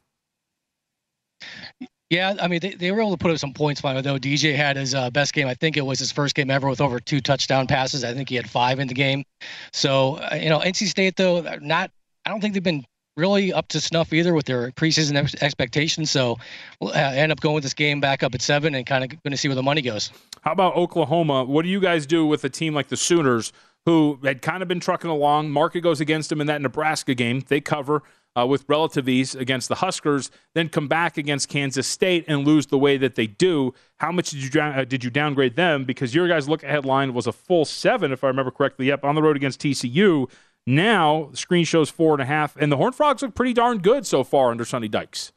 [2.10, 4.18] Yeah, I mean, they, they were able to put up some points finally, though.
[4.18, 5.48] DJ had his uh, best game.
[5.48, 8.06] I think it was his first game ever with over two touchdown passes.
[8.06, 9.26] I think he had five in the game.
[9.74, 11.92] So, uh, you know, NC State, though, not,
[12.26, 12.86] I don't think they've been
[13.18, 16.10] really up to snuff either with their preseason expectations.
[16.10, 16.38] So
[16.80, 19.10] we'll uh, end up going with this game back up at seven and kind of
[19.10, 20.12] going to see where the money goes.
[20.44, 21.44] How about Oklahoma?
[21.44, 23.52] What do you guys do with a team like the Sooners,
[23.86, 25.50] who had kind of been trucking along?
[25.50, 27.44] Market goes against them in that Nebraska game.
[27.48, 28.04] They cover
[28.38, 32.68] uh, with relative ease against the Huskers, then come back against Kansas State and lose
[32.68, 33.74] the way that they do.
[33.98, 35.86] How much did you uh, did you downgrade them?
[35.86, 38.88] Because your guys' look ahead line was a full seven, if I remember correctly.
[38.88, 40.30] Yep, on the road against TCU.
[40.66, 43.80] Now the screen shows four and a half, and the Horned Frogs look pretty darn
[43.80, 45.32] good so far under Sonny Dykes.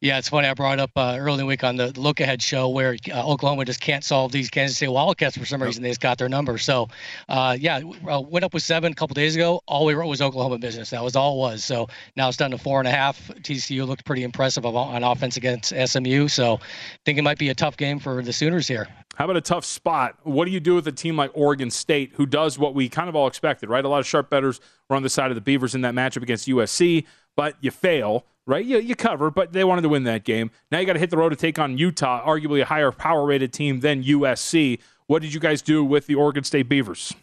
[0.00, 0.46] Yeah, it's funny.
[0.46, 3.26] I brought up uh, early in the week on the look ahead show where uh,
[3.26, 5.82] Oklahoma just can't solve these Kansas State Wildcats for some reason.
[5.82, 6.56] They just got their number.
[6.56, 6.86] So,
[7.28, 9.60] uh, yeah, uh, went up with seven a couple days ago.
[9.66, 10.90] All we wrote was Oklahoma business.
[10.90, 11.64] That was all it was.
[11.64, 13.26] So now it's down to four and a half.
[13.42, 16.28] TCU looked pretty impressive on offense against SMU.
[16.28, 16.58] So, I
[17.04, 18.86] think it might be a tough game for the Sooners here.
[19.16, 20.16] How about a tough spot?
[20.22, 23.08] What do you do with a team like Oregon State, who does what we kind
[23.08, 23.84] of all expected, right?
[23.84, 26.22] A lot of sharp bettors were on the side of the Beavers in that matchup
[26.22, 27.04] against USC,
[27.38, 28.64] but you fail right?
[28.64, 30.50] You, you cover, but they wanted to win that game.
[30.72, 33.26] Now you got to hit the road to take on Utah, arguably a higher power
[33.26, 34.78] rated team than USC.
[35.06, 37.14] What did you guys do with the Oregon State Beavers?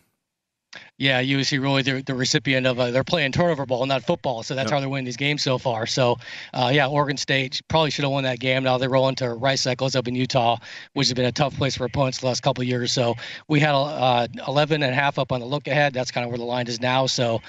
[0.98, 4.54] Yeah, USC really the, the recipient of a, they're playing turnover ball, not football, so
[4.54, 4.74] that's yep.
[4.74, 5.88] how they're winning these games so far.
[5.88, 6.18] So,
[6.54, 8.64] uh, yeah, Oregon State probably should have won that game.
[8.64, 10.58] Now they're rolling to Rice Eccles up in Utah,
[10.94, 12.92] which has been a tough place for opponents the last couple of years.
[12.92, 13.16] So
[13.48, 15.94] we had uh, 11 and a half up on the look ahead.
[15.94, 17.08] That's kind of where the line is now.
[17.08, 17.42] So,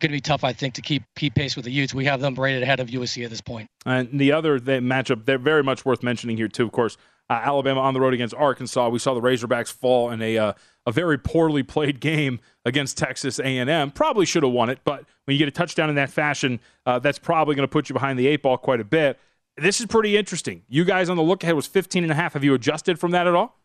[0.00, 1.94] going to be tough, I think, to keep keep pace with the Utes.
[1.94, 3.68] We have them rated ahead of USC at this point.
[3.84, 6.64] And the other the matchup, they're very much worth mentioning here too.
[6.64, 6.96] Of course,
[7.28, 8.88] uh, Alabama on the road against Arkansas.
[8.88, 10.52] We saw the Razorbacks fall in a uh,
[10.86, 13.90] a very poorly played game against Texas A&M.
[13.90, 16.98] Probably should have won it, but when you get a touchdown in that fashion, uh,
[17.00, 19.18] that's probably going to put you behind the eight ball quite a bit.
[19.56, 20.62] This is pretty interesting.
[20.68, 22.34] You guys on the look ahead was 15 and a half.
[22.34, 23.58] Have you adjusted from that at all?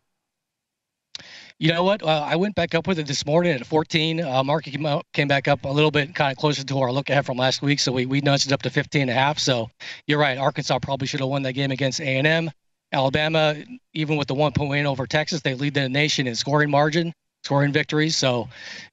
[1.62, 2.02] You know what?
[2.02, 4.20] Uh, I went back up with it this morning at 14.
[4.20, 6.90] Uh, market came, out, came back up a little bit, kind of closer to our
[6.90, 7.78] look ahead from last week.
[7.78, 9.38] So we, we nudged it up to 15 and a half.
[9.38, 9.70] So
[10.08, 10.36] you're right.
[10.38, 12.50] Arkansas probably should have won that game against A&M.
[12.90, 13.54] Alabama,
[13.94, 17.14] even with the one point win over Texas, they lead the nation in scoring margin,
[17.44, 18.16] scoring victories.
[18.16, 18.48] So,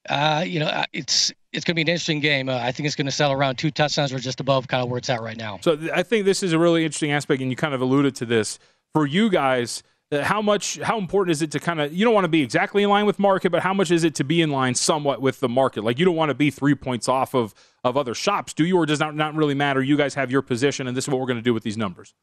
[0.07, 2.49] uh, you know, uh, it's it's going to be an interesting game.
[2.49, 4.91] Uh, I think it's going to settle around two touchdowns or just above kind of
[4.91, 5.57] where it's at right now.
[5.63, 8.27] So I think this is a really interesting aspect, and you kind of alluded to
[8.27, 8.59] this
[8.93, 9.81] for you guys.
[10.11, 12.41] Uh, how much, how important is it to kind of, you don't want to be
[12.41, 15.21] exactly in line with market, but how much is it to be in line somewhat
[15.21, 15.83] with the market?
[15.83, 17.53] Like you don't want to be three points off of,
[17.83, 18.75] of other shops, do you?
[18.75, 19.83] Or does not, not really matter?
[19.83, 21.77] You guys have your position, and this is what we're going to do with these
[21.77, 22.15] numbers.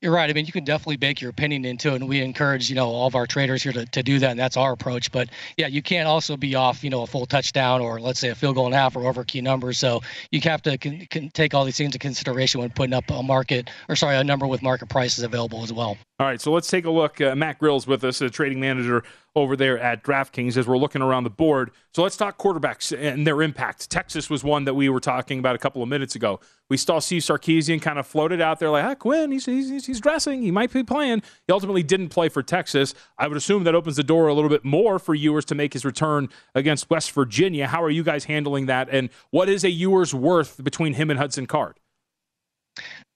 [0.00, 0.30] You're right.
[0.30, 2.88] I mean, you can definitely bake your opinion into it, and we encourage you know
[2.88, 5.12] all of our traders here to, to do that, and that's our approach.
[5.12, 5.28] But
[5.58, 8.34] yeah, you can't also be off you know a full touchdown or let's say a
[8.34, 9.78] field goal and a half or over key numbers.
[9.78, 13.10] So you have to can, can take all these things into consideration when putting up
[13.10, 15.98] a market or sorry a number with market prices available as well.
[16.18, 17.20] All right, so let's take a look.
[17.20, 19.04] Uh, Matt Grill's with us, a trading manager
[19.36, 21.70] over there at DraftKings, as we're looking around the board.
[21.94, 23.88] So let's talk quarterbacks and their impact.
[23.88, 26.40] Texas was one that we were talking about a couple of minutes ago.
[26.68, 30.00] We saw Steve Sarkisian kind of floated out there like, ah, Quinn, he's, he's, he's
[30.00, 30.42] dressing.
[30.42, 31.22] He might be playing.
[31.46, 32.94] He ultimately didn't play for Texas.
[33.18, 35.72] I would assume that opens the door a little bit more for Ewers to make
[35.72, 37.68] his return against West Virginia.
[37.68, 38.88] How are you guys handling that?
[38.90, 41.78] And what is a Ewers worth between him and Hudson Card?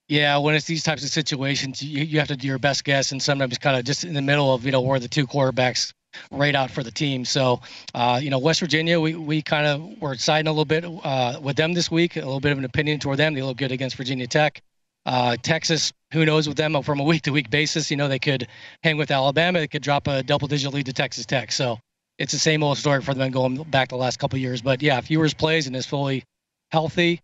[0.07, 3.11] Yeah, when it's these types of situations, you, you have to do your best guess,
[3.11, 5.93] and sometimes kind of just in the middle of you know where the two quarterbacks
[6.31, 7.25] rate out for the team.
[7.25, 7.61] So,
[7.93, 11.39] uh, you know, West Virginia, we, we kind of were siding a little bit uh,
[11.41, 13.33] with them this week, a little bit of an opinion toward them.
[13.33, 14.61] They look good against Virginia Tech.
[15.05, 17.91] Uh, Texas, who knows with them from a week to week basis?
[17.91, 18.47] You know, they could
[18.83, 21.51] hang with Alabama, they could drop a double digit lead to Texas Tech.
[21.51, 21.77] So
[22.17, 24.61] it's the same old story for them going back the last couple years.
[24.61, 26.23] But yeah, if Ewers plays and is fully
[26.71, 27.21] healthy,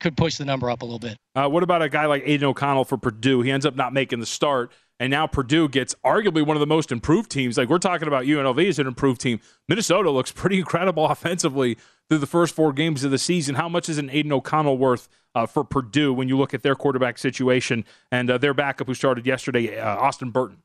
[0.00, 1.16] could push the number up a little bit.
[1.34, 3.42] Uh, what about a guy like Aidan O'Connell for Purdue?
[3.42, 6.66] He ends up not making the start, and now Purdue gets arguably one of the
[6.66, 7.56] most improved teams.
[7.58, 9.40] Like we're talking about UNLV as an improved team.
[9.66, 11.78] Minnesota looks pretty incredible offensively
[12.08, 13.54] through the first four games of the season.
[13.56, 16.74] How much is an Aidan O'Connell worth uh, for Purdue when you look at their
[16.74, 20.58] quarterback situation and uh, their backup who started yesterday, uh, Austin Burton?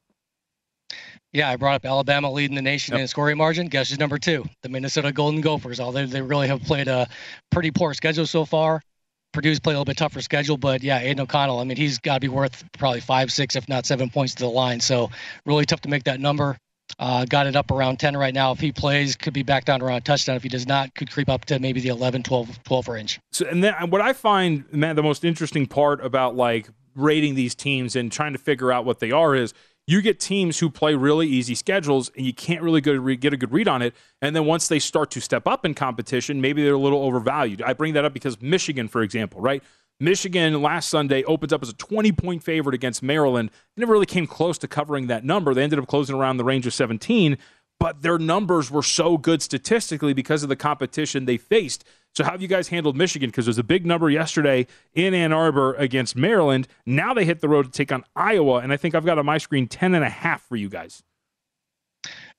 [1.31, 3.01] Yeah, I brought up Alabama leading the nation yep.
[3.01, 3.67] in scoring margin.
[3.67, 4.45] Guess who's number two?
[4.63, 5.79] The Minnesota Golden Gophers.
[5.79, 7.07] Although they really have played a
[7.51, 8.81] pretty poor schedule so far,
[9.35, 12.13] Purdue's played a little bit tougher schedule, but yeah, Aidan O'Connell, I mean, he's got
[12.15, 14.79] to be worth probably five, six, if not seven points to the line.
[14.79, 15.11] So
[15.45, 16.57] really tough to make that number.
[16.99, 18.53] Uh, got it up around 10 right now.
[18.53, 20.37] If he plays, could be back down around touchdown.
[20.37, 23.19] If he does not, could creep up to maybe the 11, 12, 12 range.
[23.33, 27.55] So, and then what I find, man, the most interesting part about like rating these
[27.55, 29.53] teams and trying to figure out what they are is
[29.87, 33.51] you get teams who play really easy schedules and you can't really get a good
[33.53, 33.93] read on it.
[34.21, 37.61] And then once they start to step up in competition, maybe they're a little overvalued.
[37.61, 39.63] I bring that up because Michigan, for example, right?
[39.99, 43.49] Michigan last Sunday opens up as a 20 point favorite against Maryland.
[43.75, 45.53] They never really came close to covering that number.
[45.53, 47.37] They ended up closing around the range of 17,
[47.79, 51.83] but their numbers were so good statistically because of the competition they faced
[52.15, 53.29] so, how have you guys handled Michigan?
[53.29, 56.65] Because there's a big number yesterday in Ann Arbor against Maryland.
[56.85, 59.25] Now they hit the road to take on Iowa, and I think I've got on
[59.25, 61.03] my screen 10 and a half for you guys.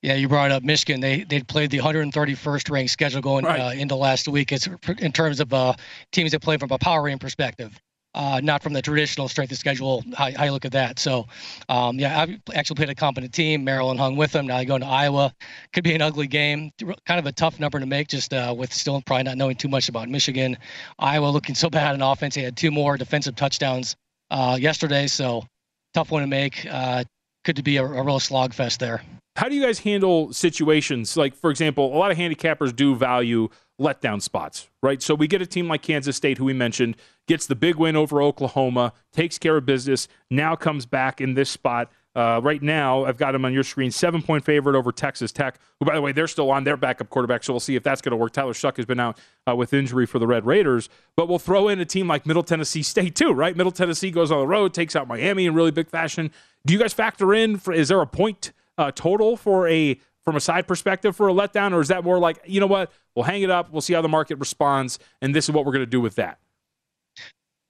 [0.00, 1.00] Yeah, you brought up Michigan.
[1.00, 3.60] They they played the 131st ranked schedule going right.
[3.60, 4.52] uh, into last week.
[4.52, 4.68] It's
[4.98, 5.74] in terms of uh,
[6.12, 7.78] teams that play from a power rank perspective
[8.16, 10.02] uh, not from the traditional strength of schedule.
[10.16, 10.98] How, how you look at that?
[10.98, 11.26] So,
[11.68, 13.62] um, yeah, I actually played a competent team.
[13.62, 14.46] Maryland hung with them.
[14.46, 15.34] Now you go into Iowa.
[15.72, 16.72] Could be an ugly game.
[17.06, 19.68] Kind of a tough number to make, just uh, with still probably not knowing too
[19.68, 20.56] much about Michigan.
[20.98, 22.34] Iowa looking so bad in offense.
[22.34, 23.94] They had two more defensive touchdowns
[24.30, 25.44] uh, yesterday, so
[25.92, 26.66] tough one to make.
[26.68, 27.04] Uh,
[27.44, 29.02] could be a, a real slogfest there.
[29.36, 33.50] How do you guys handle situations like, for example, a lot of handicappers do value
[33.80, 35.02] letdown spots, right?
[35.02, 36.96] So we get a team like Kansas State, who we mentioned,
[37.28, 41.50] gets the big win over Oklahoma, takes care of business, now comes back in this
[41.50, 41.90] spot.
[42.14, 45.58] Uh, right now, I've got them on your screen, seven point favorite over Texas Tech,
[45.78, 48.00] who, by the way, they're still on their backup quarterback, so we'll see if that's
[48.00, 48.32] going to work.
[48.32, 51.68] Tyler Shough has been out uh, with injury for the Red Raiders, but we'll throw
[51.68, 53.54] in a team like Middle Tennessee State, too, right?
[53.54, 56.30] Middle Tennessee goes on the road, takes out Miami in really big fashion.
[56.64, 60.36] Do you guys factor in, for, is there a point uh, total for a from
[60.36, 63.24] a side perspective for a letdown, or is that more like, you know what, we'll
[63.24, 65.84] hang it up, we'll see how the market responds, and this is what we're going
[65.84, 66.38] to do with that?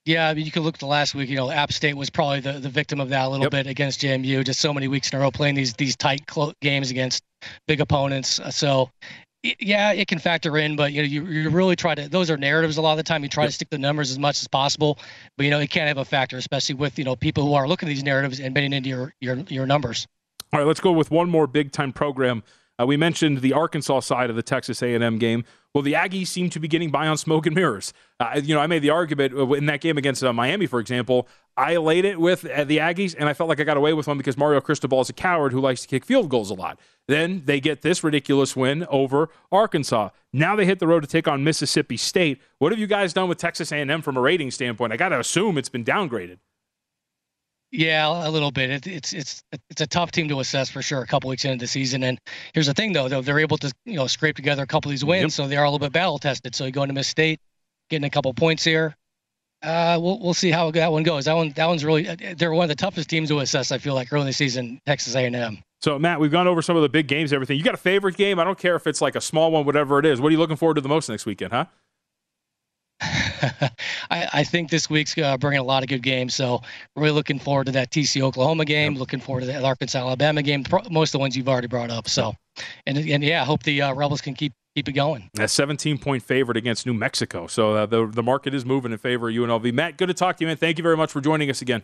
[0.05, 1.29] Yeah, I mean, you can look at the last week.
[1.29, 3.51] You know, App State was probably the, the victim of that a little yep.
[3.51, 4.43] bit against JMU.
[4.45, 7.23] Just so many weeks in a row playing these these tight clo- games against
[7.67, 8.39] big opponents.
[8.39, 8.89] Uh, so,
[9.43, 12.07] yeah, it can factor in, but you know, you, you really try to.
[12.07, 13.21] Those are narratives a lot of the time.
[13.21, 13.49] You try yep.
[13.49, 14.97] to stick the numbers as much as possible,
[15.35, 17.67] but you know, it can't have a factor, especially with you know people who are
[17.67, 20.07] looking at these narratives and betting into your your your numbers.
[20.53, 22.43] All right, let's go with one more big time program
[22.79, 25.43] Uh, we mentioned the Arkansas side of the Texas A&M game.
[25.73, 27.91] Well, the Aggies seem to be getting by on smoke and mirrors.
[28.19, 31.27] Uh, you know, I made the argument in that game against uh, Miami, for example.
[31.55, 34.05] I laid it with uh, the Aggies, and I felt like I got away with
[34.07, 36.79] one because Mario Cristobal is a coward who likes to kick field goals a lot.
[37.07, 40.09] Then they get this ridiculous win over Arkansas.
[40.31, 42.39] Now they hit the road to take on Mississippi State.
[42.59, 44.93] What have you guys done with Texas A&M from a rating standpoint?
[44.93, 46.37] I got to assume it's been downgraded.
[47.71, 48.69] Yeah, a little bit.
[48.69, 51.01] It, it's it's it's a tough team to assess for sure.
[51.01, 52.19] A couple weeks into the season, and
[52.53, 54.93] here's the thing though, though they're able to you know scrape together a couple of
[54.93, 55.31] these wins, yep.
[55.31, 56.55] so they are a little bit battle tested.
[56.55, 57.41] So you go into Miss State,
[57.89, 58.95] getting a couple points here.
[59.63, 61.25] Uh, we'll we'll see how that one goes.
[61.25, 62.03] That one that one's really
[62.35, 63.71] they're one of the toughest teams to assess.
[63.71, 65.59] I feel like early in the season, Texas A&M.
[65.81, 67.57] So Matt, we've gone over some of the big games, everything.
[67.57, 68.39] You got a favorite game?
[68.39, 70.21] I don't care if it's like a small one, whatever it is.
[70.21, 71.65] What are you looking forward to the most next weekend, huh?
[74.11, 76.35] I, I, think this week's uh, bringing a lot of good games.
[76.35, 76.61] So
[76.95, 78.93] really looking forward to that TC Oklahoma game.
[78.93, 78.99] Yep.
[78.99, 80.63] Looking forward to that Arkansas Alabama game.
[80.89, 82.09] Most of the ones you've already brought up.
[82.09, 82.35] So,
[82.85, 85.29] and and yeah, I hope the uh, Rebels can keep keep it going.
[85.39, 87.47] A 17 point favorite against New Mexico.
[87.47, 89.73] So uh, the the market is moving in favor of UNLV.
[89.73, 90.57] Matt, good to talk to you, man.
[90.57, 91.83] Thank you very much for joining us again.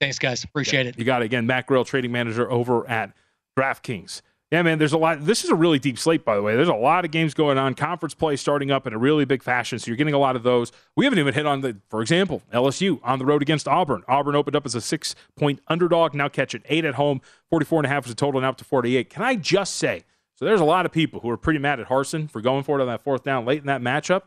[0.00, 0.44] Thanks, guys.
[0.44, 0.98] Appreciate yeah, it.
[0.98, 1.46] You got it again.
[1.46, 3.12] Matt Grill, trading manager over at
[3.58, 4.22] DraftKings.
[4.50, 5.26] Yeah, man, there's a lot.
[5.26, 6.56] This is a really deep slate, by the way.
[6.56, 7.74] There's a lot of games going on.
[7.74, 10.42] Conference play starting up in a really big fashion, so you're getting a lot of
[10.42, 10.72] those.
[10.96, 14.04] We haven't even hit on the, for example, LSU on the road against Auburn.
[14.08, 17.20] Auburn opened up as a six point underdog, now catching eight at home.
[17.50, 19.10] 44 and a half is the total, now up to 48.
[19.10, 21.88] Can I just say, so there's a lot of people who are pretty mad at
[21.88, 24.22] Harsin for going for it on that fourth down late in that matchup.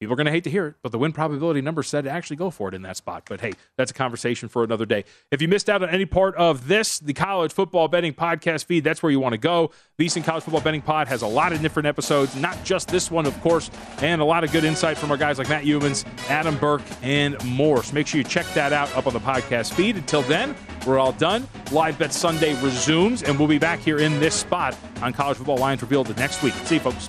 [0.00, 2.10] People are going to hate to hear it, but the win probability number said to
[2.10, 3.24] actually go for it in that spot.
[3.28, 5.04] But hey, that's a conversation for another day.
[5.32, 8.84] If you missed out on any part of this, the college football betting podcast feed,
[8.84, 9.72] that's where you want to go.
[9.98, 13.26] VSiN College Football Betting Pod has a lot of different episodes, not just this one,
[13.26, 13.68] of course,
[14.00, 17.42] and a lot of good insight from our guys like Matt Youmans, Adam Burke, and
[17.44, 17.82] more.
[17.82, 19.96] So make sure you check that out up on the podcast feed.
[19.96, 20.54] Until then,
[20.86, 21.48] we're all done.
[21.72, 25.58] Live Bet Sunday resumes, and we'll be back here in this spot on College Football
[25.58, 26.54] Lines Revealed next week.
[26.64, 27.08] See you, folks.